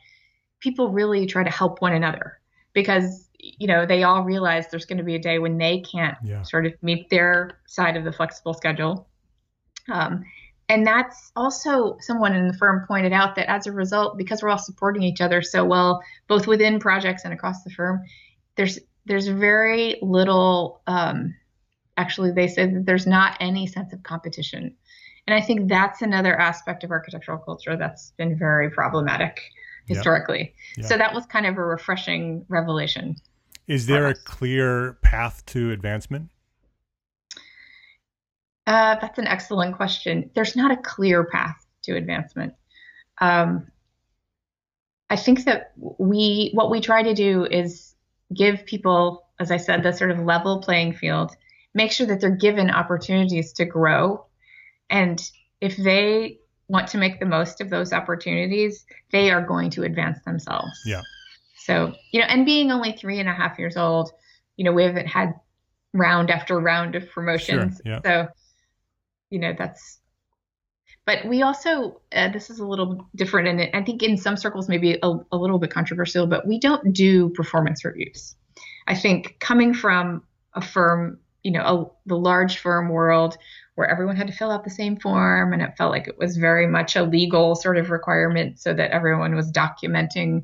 [0.60, 2.40] people really try to help one another
[2.74, 6.18] because you know they all realize there's going to be a day when they can't
[6.24, 6.44] yeah.
[6.44, 9.08] sort of meet their side of the flexible schedule
[9.92, 10.24] um,
[10.70, 14.50] and that's also someone in the firm pointed out that as a result because we're
[14.50, 18.02] all supporting each other so well both within projects and across the firm
[18.56, 21.36] there's there's very little um,
[21.98, 24.76] actually they said that there's not any sense of competition
[25.28, 29.42] and i think that's another aspect of architectural culture that's been very problematic
[29.88, 30.40] historically.
[30.78, 30.78] Yep.
[30.78, 30.86] Yep.
[30.88, 33.16] So that was kind of a refreshing revelation.
[33.68, 36.30] Is there a clear path to advancement?
[38.66, 40.30] Uh, that's an excellent question.
[40.36, 42.54] There's not a clear path to advancement.
[43.20, 43.68] Um,
[45.10, 47.94] I think that we what we try to do is
[48.34, 51.36] give people, as I said, the sort of level playing field.
[51.74, 54.26] Make sure that they're given opportunities to grow,
[54.90, 55.22] and
[55.60, 60.20] if they want to make the most of those opportunities, they are going to advance
[60.26, 60.80] themselves.
[60.86, 61.02] Yeah.
[61.66, 64.12] So, you know, and being only three and a half years old,
[64.58, 65.34] you know, we haven't had
[65.94, 67.80] round after round of promotions.
[67.86, 68.00] Sure, yeah.
[68.04, 68.28] So,
[69.34, 70.00] you know, that's,
[71.08, 73.48] but we also, uh, this is a little different.
[73.48, 76.94] And I think in some circles, maybe a, a little bit controversial, but we don't
[76.94, 78.36] do performance reviews.
[78.86, 80.22] I think coming from
[80.54, 83.36] a firm, you know, a, the large firm world
[83.74, 86.38] where everyone had to fill out the same form and it felt like it was
[86.38, 90.44] very much a legal sort of requirement so that everyone was documenting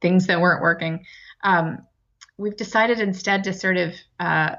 [0.00, 1.04] things that weren't working.
[1.42, 1.78] Um,
[2.36, 4.54] we've decided instead to sort of uh,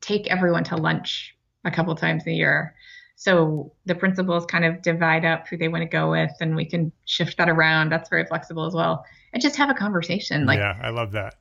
[0.00, 2.74] take everyone to lunch a couple times a year.
[3.20, 6.64] So the principals kind of divide up who they want to go with, and we
[6.64, 7.90] can shift that around.
[7.90, 9.04] That's very flexible as well.
[9.34, 10.46] And just have a conversation.
[10.46, 11.34] Like, yeah, I love that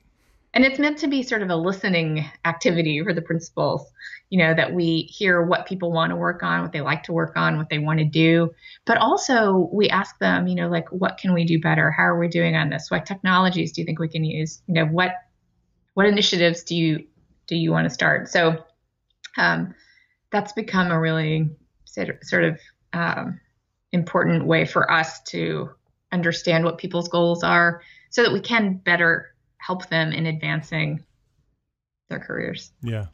[0.54, 3.92] and it's meant to be sort of a listening activity for the principals
[4.30, 7.14] you know that we hear what people want to work on what they like to
[7.14, 8.50] work on what they want to do
[8.86, 12.20] but also we ask them you know like what can we do better how are
[12.20, 15.12] we doing on this what technologies do you think we can use you know what
[15.94, 17.06] what initiatives do you
[17.48, 18.64] do you want to start so
[19.38, 19.74] um,
[20.32, 21.50] that's become a really
[21.94, 22.60] sort of
[22.94, 23.40] um,
[23.92, 25.70] important way for us to
[26.12, 31.04] understand what people's goals are so that we can better help them in advancing
[32.10, 32.72] their careers.
[32.82, 33.06] Yeah.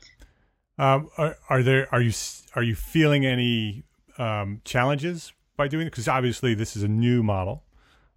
[0.77, 2.11] Um, are, are, there are you
[2.55, 3.83] are you feeling any
[4.17, 5.91] um, challenges by doing it?
[5.91, 7.63] Because obviously this is a new model.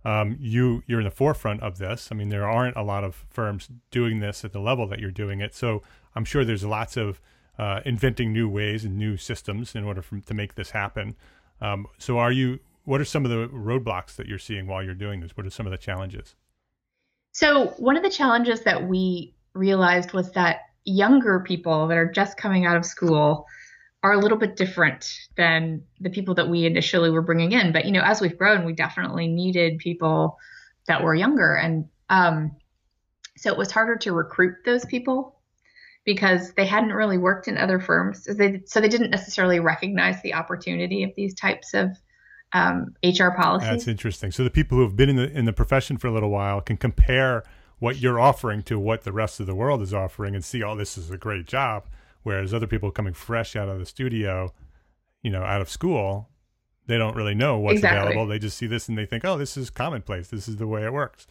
[0.04, 2.08] Um, you you're in the forefront of this.
[2.10, 5.10] I mean, there aren't a lot of firms doing this at the level that you're
[5.10, 5.54] doing it.
[5.54, 5.82] So
[6.14, 7.20] I'm sure there's lots of
[7.58, 11.16] uh, inventing new ways and new systems in order for, to make this happen.
[11.60, 12.60] Um, so, are you?
[12.84, 15.36] What are some of the roadblocks that you're seeing while you're doing this?
[15.36, 16.34] What are some of the challenges?
[17.32, 22.36] So, one of the challenges that we realized was that younger people that are just
[22.36, 23.46] coming out of school
[24.02, 27.72] are a little bit different than the people that we initially were bringing in.
[27.72, 30.38] But you know, as we've grown, we definitely needed people
[30.86, 32.56] that were younger, and um,
[33.36, 35.37] so it was harder to recruit those people
[36.04, 40.20] because they hadn't really worked in other firms, so they so they didn't necessarily recognize
[40.22, 41.96] the opportunity of these types of
[42.52, 43.68] um, HR policies.
[43.68, 44.30] That's interesting.
[44.30, 46.60] So the people who have been in the in the profession for a little while
[46.60, 47.44] can compare
[47.78, 50.74] what you're offering to what the rest of the world is offering and see, oh,
[50.74, 51.86] this is a great job.
[52.22, 54.52] Whereas other people coming fresh out of the studio,
[55.22, 56.28] you know, out of school,
[56.86, 58.12] they don't really know what's exactly.
[58.12, 58.26] available.
[58.26, 60.28] They just see this and they think, oh, this is commonplace.
[60.28, 61.26] This is the way it works.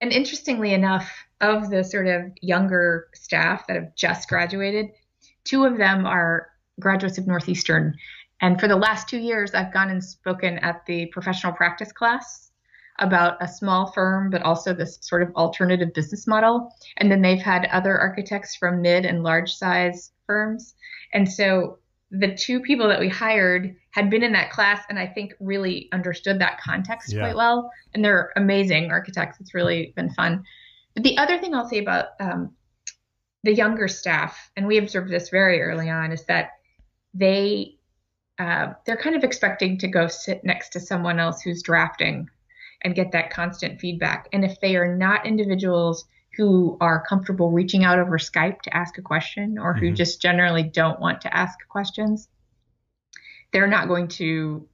[0.00, 4.90] And interestingly enough, of the sort of younger staff that have just graduated,
[5.44, 6.48] two of them are
[6.78, 7.94] graduates of Northeastern.
[8.40, 12.50] And for the last two years, I've gone and spoken at the professional practice class
[12.98, 16.70] about a small firm, but also this sort of alternative business model.
[16.98, 20.74] And then they've had other architects from mid and large size firms.
[21.12, 21.78] And so
[22.10, 25.88] the two people that we hired had been in that class and I think really
[25.92, 27.20] understood that context yeah.
[27.20, 27.70] quite well.
[27.92, 29.40] And they're amazing architects.
[29.40, 30.44] It's really been fun.
[30.94, 32.54] But the other thing I'll say about um,
[33.42, 36.50] the younger staff, and we observed this very early on, is that
[37.14, 37.76] they
[38.38, 42.26] uh, they're kind of expecting to go sit next to someone else who's drafting
[42.82, 44.28] and get that constant feedback.
[44.32, 48.96] And if they are not individuals who are comfortable reaching out over Skype to ask
[48.96, 49.94] a question or who mm-hmm.
[49.94, 52.28] just generally don't want to ask questions,
[53.52, 54.66] they're not going to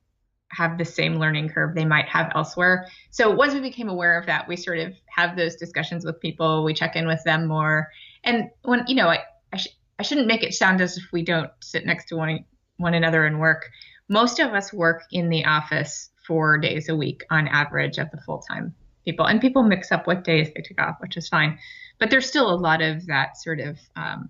[0.51, 2.87] have the same learning curve they might have elsewhere.
[3.11, 6.65] So once we became aware of that, we sort of have those discussions with people.
[6.65, 7.91] We check in with them more.
[8.25, 9.21] And when, you know, I,
[9.53, 12.45] I, sh- I shouldn't make it sound as if we don't sit next to one,
[12.77, 13.69] one another and work.
[14.09, 18.19] Most of us work in the office four days a week on average of the
[18.19, 18.75] full time
[19.05, 19.27] people.
[19.27, 21.59] And people mix up what days they took off, which is fine.
[21.99, 24.29] But there's still a lot of that sort of um,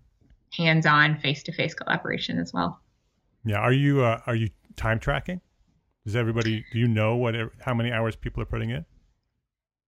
[0.57, 2.81] hands on, face to face collaboration as well.
[3.47, 3.59] Yeah.
[3.59, 5.41] Are you uh, are you time tracking?
[6.05, 8.85] Does everybody do you know what how many hours people are putting in?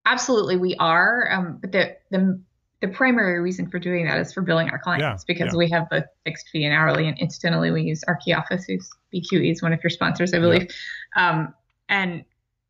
[0.05, 1.29] Absolutely, we are.
[1.31, 2.41] Um, but the the
[2.81, 5.57] the primary reason for doing that is for billing our clients yeah, because yeah.
[5.57, 9.61] we have the fixed fee and hourly, and incidentally we use ArchiOffice, who's BQE is
[9.61, 10.67] one of your sponsors, I believe.
[11.15, 11.29] Yeah.
[11.29, 11.53] Um,
[11.89, 12.23] and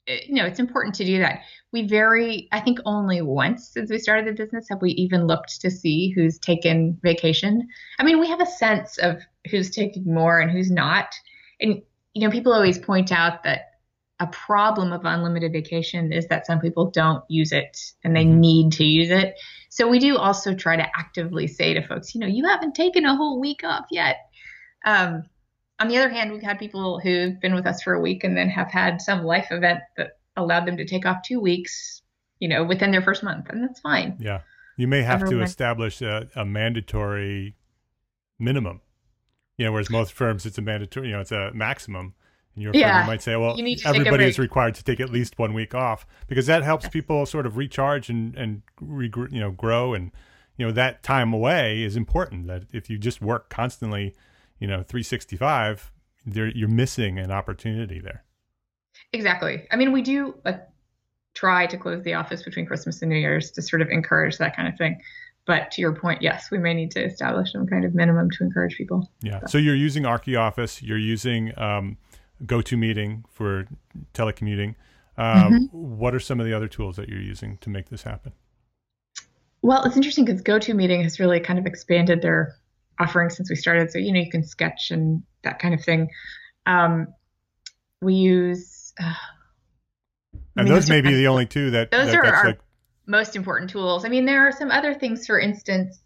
[0.08, 1.42] eh, you know it's important to do that
[1.72, 4.68] we very i think only once since we started the business.
[4.70, 7.68] Have we even looked to see who's taken vacation?
[8.00, 11.14] I mean we have a sense of who's taking more and who's not.
[11.62, 11.82] And
[12.14, 13.62] you know people always point out that
[14.20, 18.40] a problem of unlimited vacation is that some people don't use it and they mm-hmm.
[18.40, 19.36] need to use it.
[19.70, 23.06] So we do also try to actively say to folks you know you haven't taken
[23.06, 24.18] a whole week off yet.
[24.86, 25.24] Um,
[25.80, 28.36] on the other hand, we've had people who've been with us for a week and
[28.36, 32.02] then have had some life event that allowed them to take off two weeks,
[32.40, 34.18] you know, within their first month, and that's fine.
[34.20, 34.42] Yeah,
[34.78, 35.46] you may have Everyone.
[35.46, 37.56] to establish a, a, mandatory
[38.40, 38.82] minimum.
[39.58, 42.14] You know, whereas most firms it's a mandatory, you know, it's a maximum.
[42.56, 43.00] And your yeah.
[43.00, 46.46] firm might say, well, everybody is required to take at least one week off because
[46.46, 50.12] that helps people sort of recharge and and re- you know grow and
[50.58, 52.48] you know that time away is important.
[52.48, 54.16] That if you just work constantly
[54.60, 55.92] you know 365
[56.26, 58.24] you're missing an opportunity there
[59.14, 60.54] exactly i mean we do uh,
[61.34, 64.56] try to close the office between christmas and new year's to sort of encourage that
[64.56, 65.00] kind of thing
[65.46, 68.44] but to your point yes we may need to establish some kind of minimum to
[68.44, 71.98] encourage people yeah so, so you're using ArchiOffice you're using um,
[72.46, 73.68] GoToMeeting for
[74.14, 74.76] telecommuting
[75.18, 75.66] um, mm-hmm.
[75.72, 78.32] what are some of the other tools that you're using to make this happen
[79.62, 82.56] well it's interesting because GoToMeeting has really kind of expanded their
[83.00, 83.92] offering since we started.
[83.92, 86.10] So, you know, you can sketch and that kind of thing.
[86.66, 87.08] Um,
[88.02, 88.76] we use.
[89.02, 89.14] Uh,
[90.56, 91.92] and those, those may be the only two that.
[91.92, 92.60] Those that, are our like...
[93.08, 94.06] most important tools.
[94.06, 95.26] I mean, there are some other things.
[95.26, 96.02] For instance,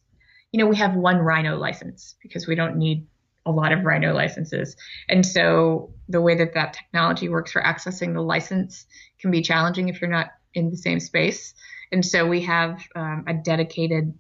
[0.52, 3.08] you know, we have one Rhino license because we don't need
[3.46, 4.76] a lot of Rhino licenses.
[5.10, 8.86] And so the way that that technology works for accessing the license
[9.20, 11.54] can be challenging if you're not in the same space.
[11.92, 14.14] And so we have um, a dedicated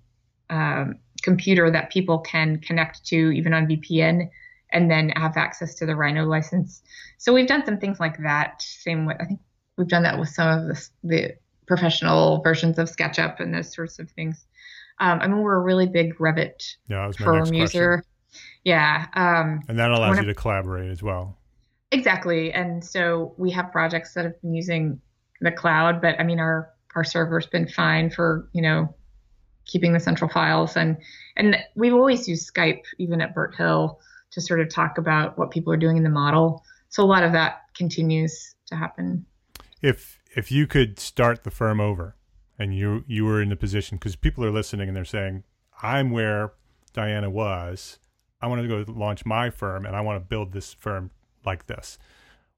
[0.50, 4.30] um, computer that people can connect to even on VPN
[4.74, 6.82] and then have access to the Rhino license.
[7.18, 8.62] So we've done some things like that.
[8.62, 9.40] Same with I think
[9.78, 11.36] we've done that with some of the, the
[11.68, 14.46] professional versions of SketchUp and those sorts of things.
[15.00, 18.04] Um, I mean, we're a really big Revit yeah, firm user.
[18.64, 19.08] Yeah.
[19.14, 21.38] Um, and that allows you to collaborate as well.
[21.92, 22.52] Exactly.
[22.52, 25.00] And so we have projects that have been using
[25.42, 28.96] the cloud, but I mean, our, our server's been fine for, you know,
[29.66, 30.98] keeping the central files and
[31.38, 34.00] and we've always used Skype even at Burt Hill
[34.34, 36.64] to sort of talk about what people are doing in the model.
[36.90, 39.26] So a lot of that continues to happen.
[39.82, 42.16] If if you could start the firm over
[42.58, 45.44] and you you were in the position because people are listening and they're saying
[45.82, 46.54] I'm where
[46.94, 48.00] Diana was.
[48.42, 51.12] I want to go launch my firm and I want to build this firm
[51.46, 51.98] like this.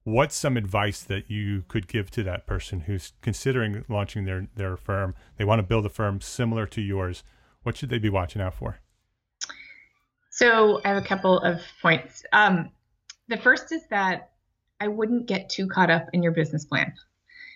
[0.03, 4.77] What's some advice that you could give to that person who's considering launching their their
[4.77, 5.15] firm?
[5.37, 7.23] They want to build a firm similar to yours.
[7.63, 8.79] What should they be watching out for?
[10.35, 12.25] So I have a couple of points.
[12.33, 12.69] Um,
[13.29, 14.31] the first is that
[14.81, 16.93] I wouldn't get too caught up in your business plan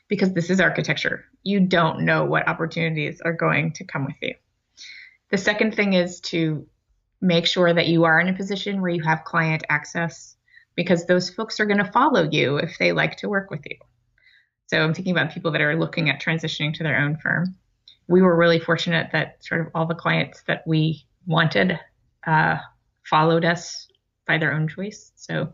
[0.07, 1.25] because this is architecture.
[1.43, 4.33] You don't know what opportunities are going to come with you.
[5.29, 6.65] The second thing is to
[7.19, 10.37] make sure that you are in a position where you have client access
[10.73, 13.75] because those folks are going to follow you if they like to work with you.
[14.67, 17.57] So I'm thinking about people that are looking at transitioning to their own firm.
[18.07, 21.77] We were really fortunate that sort of all the clients that we wanted
[22.25, 22.57] uh,
[23.05, 23.87] followed us
[24.27, 25.11] by their own choice.
[25.15, 25.53] So,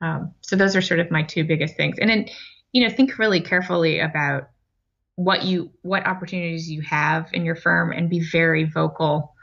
[0.00, 1.98] um, so those are sort of my two biggest things.
[1.98, 2.26] And then,
[2.72, 4.48] you know, think really carefully about
[5.16, 9.34] what you what opportunities you have in your firm and be very vocal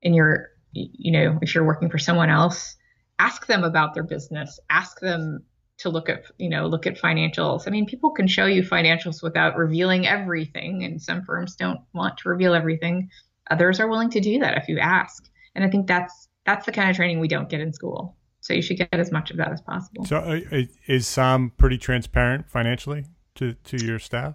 [0.00, 2.76] in your you know if you're working for someone else
[3.18, 5.44] ask them about their business ask them
[5.78, 9.22] to look at you know look at financials i mean people can show you financials
[9.22, 13.10] without revealing everything and some firms don't want to reveal everything
[13.50, 16.72] others are willing to do that if you ask and i think that's that's the
[16.72, 19.36] kind of training we don't get in school so you should get as much of
[19.36, 20.40] that as possible so uh,
[20.86, 24.34] is SAAM pretty transparent financially to to your staff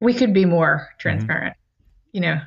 [0.00, 0.98] we could be more mm-hmm.
[0.98, 1.54] transparent.
[1.54, 2.16] Mm-hmm.
[2.16, 2.40] You know,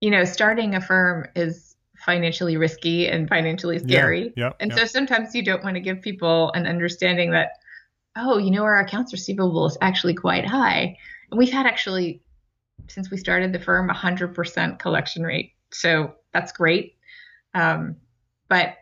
[0.00, 4.32] you know, starting a firm is financially risky and financially scary.
[4.36, 4.78] Yeah, yeah, and yeah.
[4.78, 7.52] so sometimes you don't want to give people an understanding that,
[8.16, 10.96] oh, you know, our accounts receivable is actually quite high.
[11.30, 12.22] And we've had actually,
[12.88, 15.52] since we started the firm, 100% collection rate.
[15.72, 16.96] So that's great.
[17.54, 17.96] Um,
[18.48, 18.76] but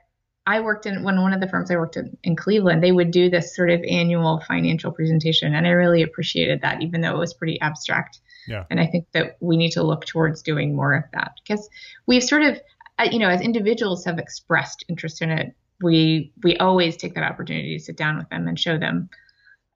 [0.44, 3.12] I worked in when one of the firms I worked in, in Cleveland, they would
[3.12, 5.54] do this sort of annual financial presentation.
[5.54, 8.20] And I really appreciated that, even though it was pretty abstract.
[8.48, 8.64] Yeah.
[8.68, 11.68] And I think that we need to look towards doing more of that because
[12.06, 12.60] we've sort of,
[12.98, 17.24] uh, you know, as individuals have expressed interest in it, we we always take that
[17.24, 19.10] opportunity to sit down with them and show them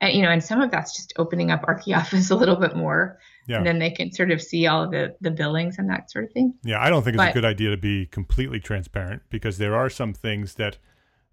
[0.01, 3.18] and, you know, and some of that's just opening up ArchiOffice a little bit more.
[3.47, 3.59] Yeah.
[3.59, 6.25] And then they can sort of see all of the, the billings and that sort
[6.25, 6.55] of thing.
[6.65, 9.77] Yeah, I don't think it's but, a good idea to be completely transparent because there
[9.77, 10.79] are some things that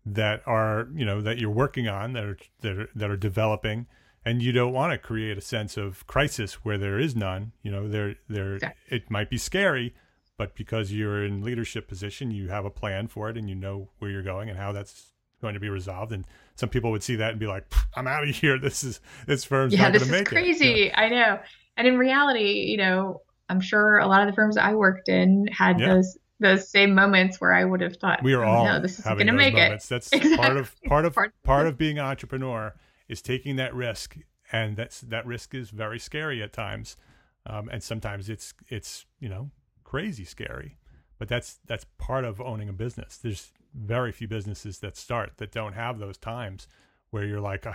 [0.05, 3.87] that are you know that you're working on that are that are, that are developing,
[4.25, 7.53] and you don't want to create a sense of crisis where there is none.
[7.63, 8.97] You know, there there exactly.
[8.97, 9.95] it might be scary,
[10.37, 13.89] but because you're in leadership position, you have a plan for it and you know
[13.99, 16.11] where you're going and how that's going to be resolved.
[16.11, 18.59] And some people would see that and be like, "I'm out of here.
[18.59, 20.81] This is this firm's yeah, not going to make it." this is crazy.
[20.85, 20.99] Yeah.
[20.99, 21.39] I know.
[21.77, 25.47] And in reality, you know, I'm sure a lot of the firms I worked in
[25.47, 25.95] had yeah.
[25.95, 28.99] those those same moments where I would have thought, we are all oh, no, this
[28.99, 29.85] is going to make moments.
[29.85, 29.89] it.
[29.89, 30.37] That's exactly.
[30.43, 32.73] part of part of part, part of being an entrepreneur
[33.07, 34.17] is taking that risk,
[34.51, 36.97] and that's that risk is very scary at times,
[37.45, 39.51] um, and sometimes it's it's you know
[39.83, 40.77] crazy scary,
[41.17, 43.17] but that's that's part of owning a business.
[43.17, 46.67] There's very few businesses that start that don't have those times
[47.09, 47.65] where you're like,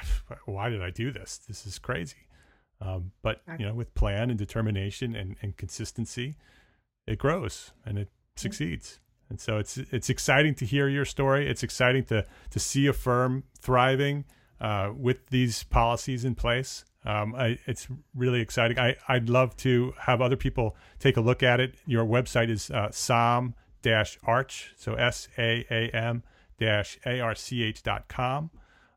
[0.47, 1.39] why did I do this?
[1.39, 2.28] This is crazy.
[2.81, 6.37] Um, but you know, with plan and determination and, and consistency,
[7.07, 9.01] it grows and it succeeds.
[9.29, 11.49] And so it's it's exciting to hear your story.
[11.49, 14.25] It's exciting to to see a firm thriving
[14.61, 16.85] uh, with these policies in place.
[17.05, 18.79] Um, I, it's really exciting.
[18.79, 21.77] I, I'd love to have other people take a look at it.
[21.87, 23.55] Your website is uh, SAAM
[24.25, 26.23] arch, so S A A M
[26.59, 26.99] dash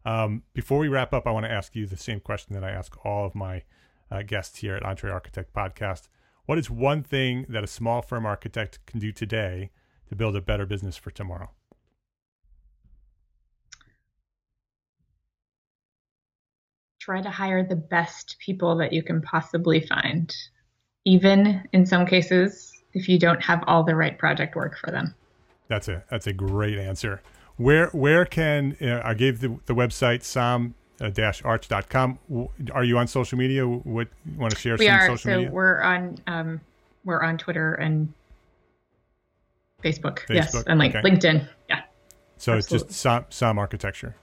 [0.06, 0.34] A R C H dot com.
[0.34, 2.72] Um, before we wrap up, I want to ask you the same question that I
[2.72, 3.64] ask all of my
[4.10, 6.10] uh, guests here at Entre Architect Podcast.
[6.45, 9.72] What is one thing that a small firm architect can do today
[10.10, 11.52] to build a better business for tomorrow?
[16.99, 20.32] Try to hire the best people that you can possibly find,
[21.06, 25.16] even in some cases if you don't have all the right project work for them.
[25.68, 27.22] That's a that's a great answer.
[27.62, 30.74] Where where can uh, I gave the, the website saam
[31.14, 32.20] dash arch.com.
[32.72, 33.68] Are you on social media?
[33.68, 35.51] What you want to share we some are, social so media?
[35.51, 36.62] we're on um,
[37.05, 38.12] we're on Twitter and
[39.84, 41.07] Facebook, Facebook yes, and like okay.
[41.07, 41.47] LinkedIn.
[41.70, 41.82] Yeah.
[42.38, 42.59] So Absolutely.
[42.59, 44.16] it's just SAAM, SAAM architecture.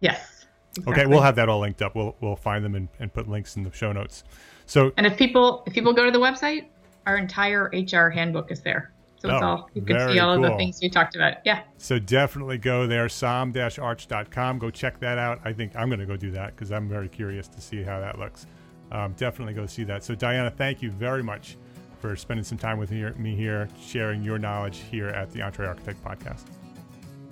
[0.00, 0.46] Yes.
[0.70, 0.92] Exactly.
[0.92, 1.94] Okay, we'll have that all linked up.
[1.94, 4.24] We'll we'll find them and, and put links in the show notes.
[4.66, 6.66] So And if people if people go to the website,
[7.06, 8.92] our entire HR handbook is there.
[9.20, 10.44] So it's oh, all you can see all cool.
[10.44, 11.38] of the things we talked about.
[11.44, 11.62] Yeah.
[11.76, 14.58] So definitely go there, saam-arch.com.
[14.58, 15.40] Go check that out.
[15.44, 17.98] I think I'm going to go do that because I'm very curious to see how
[17.98, 18.46] that looks.
[18.92, 20.04] Um, definitely go see that.
[20.04, 21.56] So Diana, thank you very much
[22.00, 26.02] for spending some time with me here, sharing your knowledge here at the Entre Architect
[26.04, 26.44] podcast.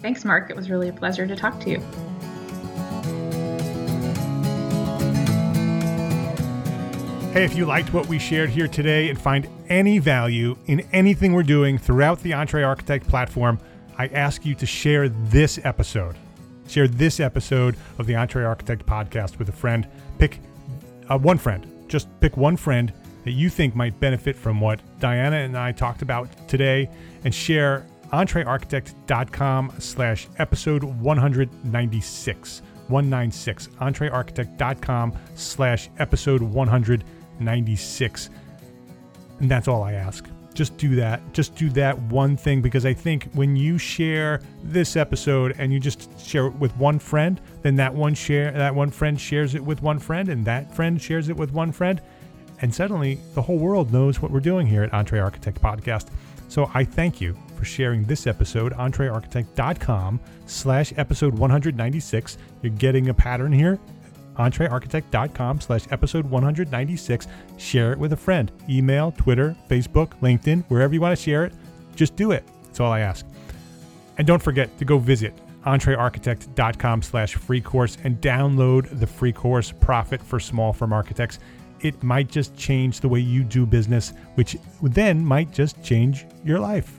[0.00, 0.50] Thanks, Mark.
[0.50, 1.82] It was really a pleasure to talk to you.
[7.36, 11.34] Hey, if you liked what we shared here today and find any value in anything
[11.34, 13.60] we're doing throughout the Entre Architect platform,
[13.98, 16.16] I ask you to share this episode.
[16.66, 19.86] Share this episode of the Entre Architect podcast with a friend.
[20.18, 20.40] Pick
[21.10, 21.70] uh, one friend.
[21.88, 22.90] Just pick one friend
[23.24, 26.88] that you think might benefit from what Diana and I talked about today
[27.24, 32.62] and share entrearchitect.com slash episode 196.
[32.88, 33.68] 196.
[33.68, 37.15] entrearchitect.com slash episode 196.
[37.40, 38.30] 96.
[39.40, 40.24] And that's all I ask.
[40.54, 41.20] Just do that.
[41.34, 45.78] Just do that one thing because I think when you share this episode and you
[45.78, 49.62] just share it with one friend, then that one share that one friend shares it
[49.62, 52.00] with one friend and that friend shares it with one friend
[52.60, 56.08] and suddenly the whole world knows what we're doing here at Entre Architect Podcast.
[56.48, 62.38] So I thank you for sharing this episode, entrearchitect.com slash episode 196.
[62.62, 63.78] You're getting a pattern here
[64.38, 67.26] entrearchitect.com slash episode 196.
[67.56, 68.52] Share it with a friend.
[68.68, 71.52] Email, Twitter, Facebook, LinkedIn, wherever you want to share it,
[71.94, 72.44] just do it.
[72.64, 73.26] That's all I ask.
[74.18, 75.34] And don't forget to go visit
[75.66, 81.38] entrearchitect.com slash free course and download the free course Profit for Small Firm Architects.
[81.80, 86.60] It might just change the way you do business, which then might just change your
[86.60, 86.92] life.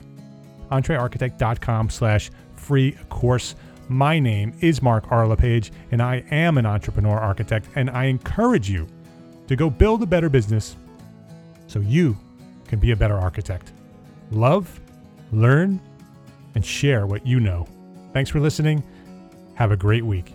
[0.70, 3.54] entrearchitect.com slash free course.
[3.90, 5.26] My name is Mark R.
[5.26, 8.86] LePage, and I am an entrepreneur architect, and I encourage you
[9.46, 10.76] to go build a better business
[11.68, 12.18] so you
[12.66, 13.72] can be a better architect.
[14.30, 14.78] Love,
[15.32, 15.80] learn,
[16.54, 17.66] and share what you know.
[18.12, 18.82] Thanks for listening.
[19.54, 20.34] Have a great week.